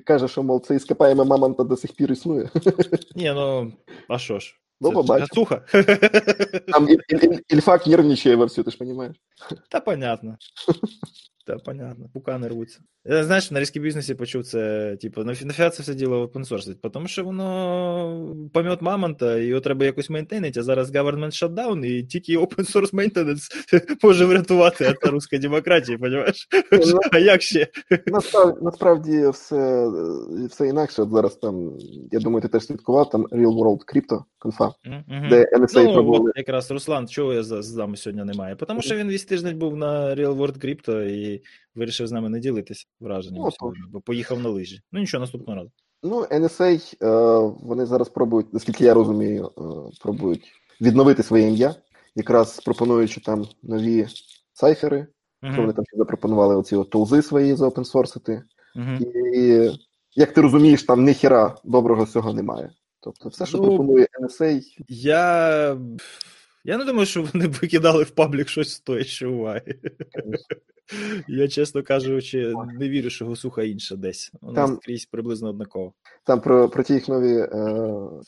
[0.05, 2.49] каже, що, мов, це іскопаєме мамонта до сих пір існує.
[3.15, 3.73] Ні, ну,
[4.07, 4.55] а що ж?
[4.81, 5.27] Ну, Це побачимо.
[5.29, 5.55] Гацуха.
[6.71, 9.15] Там Іль- Іль- Іль- Ільфак нервничає вовсю, ти ж розумієш?
[9.69, 10.37] Та понятно.
[11.46, 12.80] Та понятно, пукани рвуться.
[13.06, 17.06] Я знаєш, на різкій бізнесі почув це, типу, нафі- нафіга це все діло опенсорсить, тому
[17.08, 22.72] що воно помет мамонта, його треба якось мейнтейнити, а зараз government shutdown, і тільки open
[22.74, 23.48] source maintenance
[24.04, 26.48] може врятувати від руської демократії, понімаєш?
[26.72, 27.68] Ну, А як ще?
[28.62, 31.04] Насправді, все, е, все інакше.
[31.12, 31.72] Зараз там,
[32.12, 34.70] я думаю, ти теж слідкував, там Real World Crypto конфа,
[35.30, 36.32] де NSA Ну, пробували.
[36.36, 38.56] якраз Руслан, чого я з нами сьогодні немає?
[38.56, 41.33] Тому що він весь тиждень був на Real World Crypto і
[41.74, 44.80] вирішив з нами не ділитися враженнями Ну, бо поїхав на лижі.
[44.92, 45.70] Ну нічого, наступного разу.
[46.02, 49.60] Ну, NSA, е, вони зараз пробують, наскільки я розумію, е,
[50.00, 51.74] пробують відновити своє ім'я,
[52.14, 54.06] якраз пропонуючи там нові
[54.52, 55.06] сайфери,
[55.52, 58.42] що вони там запропонували оці от тулзи свої заопенсорсити.
[58.76, 58.98] Мгм.
[59.34, 59.70] І
[60.14, 62.70] як ти розумієш, там ніхіра доброго цього немає.
[63.00, 65.78] Тобто, все, що Ну, пропонує NSA, Я.
[66.64, 69.78] Я не думаю, що вони викидали в паблік щось стояче уваги.
[71.28, 74.32] Я, чесно кажучи, не вірю, що госуха інша десь.
[74.40, 75.92] Вона Там- скрізь приблизно однаково.
[76.24, 77.36] Там про, про ті їх нові.
[77.36, 77.48] Е,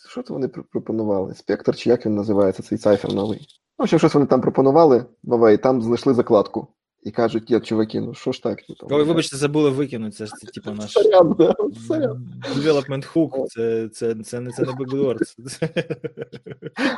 [0.08, 1.34] що то вони пропонували?
[1.34, 3.46] Спектр, чи як він називається, цей цайфер новий?
[3.78, 6.68] Ну, общем, щось вони там пропонували нове, і там знайшли закладку.
[7.06, 8.62] І кажуть, є, чуваки, ну що ж так?
[8.66, 10.16] Там, Ой, вибачте, забули викинути.
[10.16, 11.54] Це ж це, типу, наш Сорян, да,
[11.86, 12.28] сорян.
[12.56, 13.46] development hook.
[13.46, 15.18] Це, це, це, не, це не backdoor.
[15.48, 15.68] Це.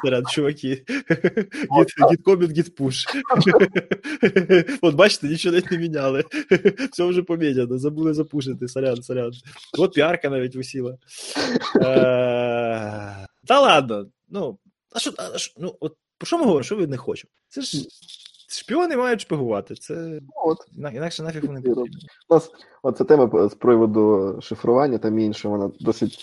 [0.04, 0.84] Сорян, чуваки.
[1.70, 3.06] Git, git commit, git push.
[4.82, 6.24] От бачите, нічого навіть не міняли.
[6.92, 8.68] Все вже поміняно, забули запушити.
[8.68, 9.32] Сорян, сорян.
[9.78, 10.98] От піарка навіть висіла.
[11.76, 11.80] Е,
[13.46, 14.06] Та ладно.
[14.28, 14.58] Ну,
[14.92, 16.64] а що, а що, ну, от про що ми говоримо?
[16.64, 17.30] Що ви не хочемо?
[17.48, 17.78] Це ж
[18.48, 19.74] шпіони мають шпигувати.
[19.74, 20.58] Це Ну, от.
[20.94, 21.98] інакше нафіг вони потрібні.
[22.28, 22.50] У нас
[22.82, 26.18] оця тема з приводу шифрування там інше, вона досить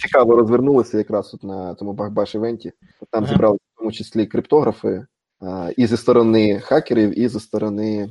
[0.00, 2.72] цікаво розвернулася якраз от на тому Бахбаш івенті.
[3.10, 3.32] Там Ага.
[3.32, 5.06] зібрали в тому числі криптографи
[5.40, 8.08] а, і зі сторони хакерів, і зі сторони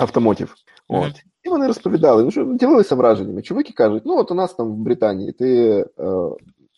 [0.00, 0.54] автомотів.
[0.88, 1.06] Ага.
[1.06, 1.12] От.
[1.42, 3.42] І вони розповідали, ну що ділилися враженнями.
[3.42, 5.68] Чуваки кажуть, ну от у нас там в Британії ти
[5.98, 6.04] е,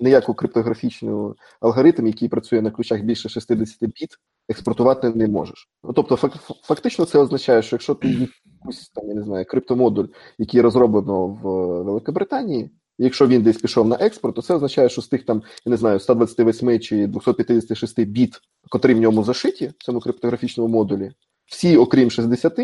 [0.02, 4.10] ніяку криптографічну алгоритм, який працює на ключах більше 60 біт,
[4.48, 5.68] експортувати не можеш.
[5.84, 6.16] Ну, тобто,
[6.62, 10.06] фактично, це означає, що якщо ти якусь там, я не знаю, криптомодуль,
[10.38, 11.42] який розроблено в
[11.82, 15.70] Великобританії, якщо він десь пішов на експорт, то це означає, що з тих там, я
[15.70, 21.10] не знаю, 128 чи 256 біт, котрі в ньому зашиті, в цьому криптографічному модулі,
[21.46, 22.58] всі, окрім 60,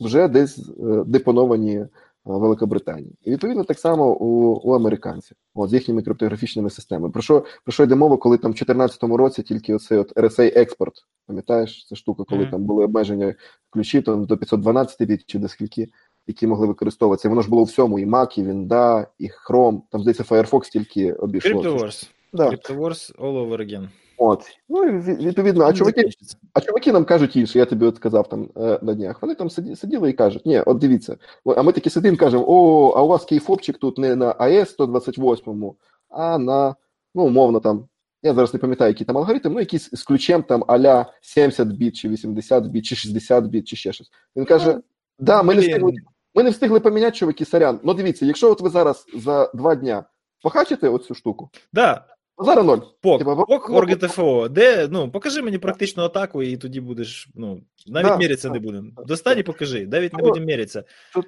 [0.00, 1.88] вже десь е, депоновані е,
[2.36, 3.16] Великобританії.
[3.22, 7.12] І відповідно так само у, у американців, от з їхніми криптографічними системами.
[7.12, 10.52] Про що про що йде мова, коли там в 2014 році тільки оцей от RSA
[10.58, 10.94] експорт,
[11.26, 12.50] пам'ятаєш, ця штука, коли Мгм.
[12.50, 13.34] там були обмеження
[13.70, 15.88] ключів там до 512 біт чи до скільки,
[16.26, 17.28] які могли використовуватися.
[17.28, 19.80] Воно ж було у всьому: і Mac, і Windows, і Chrome.
[19.90, 21.62] Там здається, Firefox тільки обійшло.
[21.62, 22.48] Crypto Да.
[22.50, 23.88] Crypto Wars all over again.
[24.18, 24.42] От.
[24.68, 26.10] Ну, відповідно, а чуваки,
[26.52, 29.22] а чуваки нам кажуть інше, я тобі от сказав там е, на днях.
[29.22, 32.88] Вони там сиді, сиділи і кажуть, ні, от дивіться, а ми такі сидимо кажемо, о,
[32.96, 35.72] а у вас кейфопчик тут не на АЕС 128,
[36.08, 36.74] а на,
[37.14, 37.88] ну, умовно там,
[38.22, 41.96] я зараз не пам'ятаю, який там алгоритм, ну, якийсь з ключем там аля 70 біт,
[41.96, 44.10] чи 80 біт, чи 60 біт, чи ще щось.
[44.36, 44.80] Він каже,
[45.18, 45.92] да, ми не встигли,
[46.34, 47.80] ми не встигли поміняти, чуваки, сорян.
[47.82, 50.04] Ну, дивіться, якщо от ви зараз за два дня
[50.42, 52.04] похачите оцю штуку, Да,
[52.44, 52.78] зараз ноль.
[53.00, 54.48] Пок, Типа, пок ОргТФО.
[54.48, 58.60] Де, ну, покажи мені практичну атаку, і тоді будеш, ну, навіть Да, мірятися да, не
[58.60, 58.88] будемо.
[58.96, 59.02] да.
[59.04, 60.84] Достань і покажи, навіть не Ну, будемо мірятися.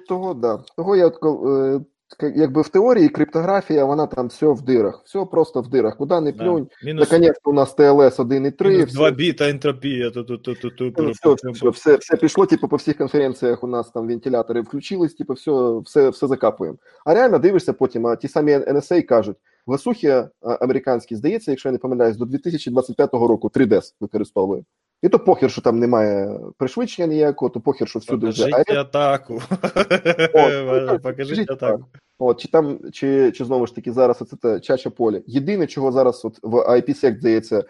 [0.07, 0.63] Того, да.
[0.77, 1.79] Того я е,
[2.35, 5.01] якби в теорії криптографія, вона там все в дирах.
[5.05, 5.97] Все просто в дирах.
[5.97, 6.43] Куди не Да.
[6.43, 6.67] плюнь.
[6.83, 8.69] Мінус, Наконець у нас ТЛС 1.3.
[8.69, 10.11] мінус все, 2 біта ентропія.
[11.71, 16.09] Все, все, пішло, типу, по всіх конференціях у нас там вентилятори включились, типу, все, все,
[16.09, 16.77] все закапуємо.
[17.05, 19.37] А реально дивишся потім, а ті самі NSA кажуть,
[19.67, 24.63] Лесухи а, американські, здається, якщо я не помиляюсь, до 2025 року 3DS використовує.
[25.01, 29.41] І то похер, що там немає пришвидшення ніякого, то похер, що всюди вже Покажіть атаку.
[30.33, 31.85] От, Покажіть атаку.
[32.19, 35.21] От, чи там, чи, чи знову ж таки зараз оце чача поле.
[35.27, 37.63] Єдине, чого зараз от в IPsec, здається,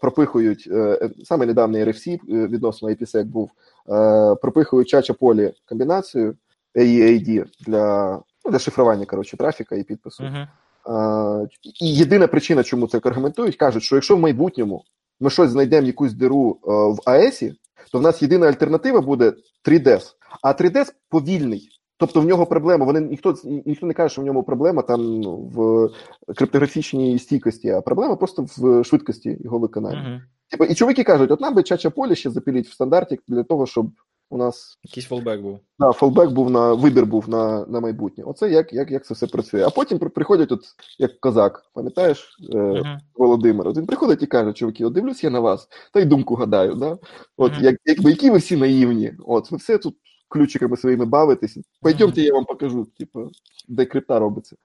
[0.00, 3.50] пропихують, е, саме недавній RFC е, відносно IPsec був,
[3.88, 6.36] е, пропихують чача полі комбінацію
[6.74, 8.12] AEAD для,
[8.44, 10.24] ну, для шифрування коротше, трафіка і підпису.
[10.24, 10.46] Мгм.
[10.86, 11.44] А,
[11.80, 14.84] і єдина причина, чому це аргументують, кажуть, що якщо в майбутньому
[15.20, 17.54] ми щось знайдемо якусь диру е, в АЕСі,
[17.92, 19.32] то в нас єдина альтернатива буде
[19.68, 20.02] 3DS.
[20.42, 21.68] А 3DS повільний.
[21.96, 22.86] Тобто в нього проблема.
[22.86, 25.88] Вони ніхто ніхто не каже, що в ньому проблема там ну, в
[26.34, 30.08] криптографічній стійкості, а проблема просто в швидкості його виконання.
[30.08, 30.20] Мгм.
[30.50, 33.66] Типу, і чоловіки кажуть, от нам би чача поле ще запіліть в стандарті для того,
[33.66, 33.90] щоб
[34.30, 35.58] у нас Якийсь фолбек був.
[35.78, 38.24] Да, фолбек був на вибір був на, на майбутнє.
[38.24, 39.64] Оце як, як, як це все працює.
[39.66, 40.60] А потім приходять, от
[40.98, 42.98] як козак, пам'ятаєш, е, Мгм.
[43.14, 43.68] Володимир?
[43.68, 46.74] От він приходить і каже, чуваки, от дивлюсь я на вас, та й думку гадаю.
[46.74, 46.98] Да?
[47.36, 47.64] От Мгм.
[47.64, 49.96] як, якби які ви всі наївні, от ви все тут
[50.28, 51.58] ключиками своїми бавитесь.
[51.80, 53.30] Пойдемте, я вам покажу, типу,
[53.68, 54.56] де крипта робиться.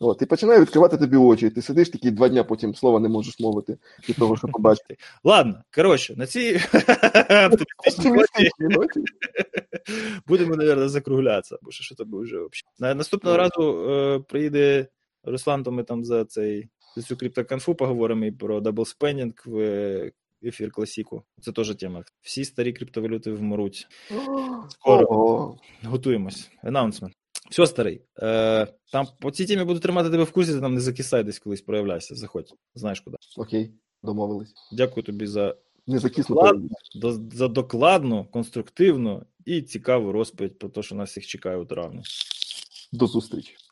[0.00, 1.50] От, і починає відкривати тобі очі.
[1.50, 3.78] Ти сидиш такі два дня, потім слова не можеш мовити
[4.08, 4.96] від того, що побачити.
[5.24, 6.52] Ладно, коротше, на цій
[8.04, 9.04] ноті Ноті.
[10.26, 12.98] будемо, мабуть, закруглятися, бо що, тобі вже взагалі.
[12.98, 14.86] Наступного разу е, приїде
[15.24, 20.10] Руслан, то ми там за цей за цю криптоконфу поговоримо і про даблспенінг в
[20.44, 21.22] ефір класіку.
[21.40, 22.04] Це теж тема.
[22.22, 23.86] Всі старі криптовалюти вмруть.
[24.68, 25.56] Скоро.
[25.84, 26.50] Готуємось.
[26.62, 27.14] Анонсмент.
[27.50, 28.02] Все, старий.
[28.22, 31.38] Е, там по цій темі буду тримати тебе в курсі, ти там не закисай десь
[31.38, 32.14] колись проявляйся.
[32.14, 32.54] Заходь.
[32.74, 33.16] Знаєш куди.
[33.36, 33.70] Окей,
[34.02, 34.54] домовились.
[34.72, 36.58] Дякую тобі за Не закиснути.
[36.94, 42.02] До- за докладну, конструктивну і цікаву розповідь про те, що нас всіх чекає у травні.
[42.92, 43.56] До зустрічі.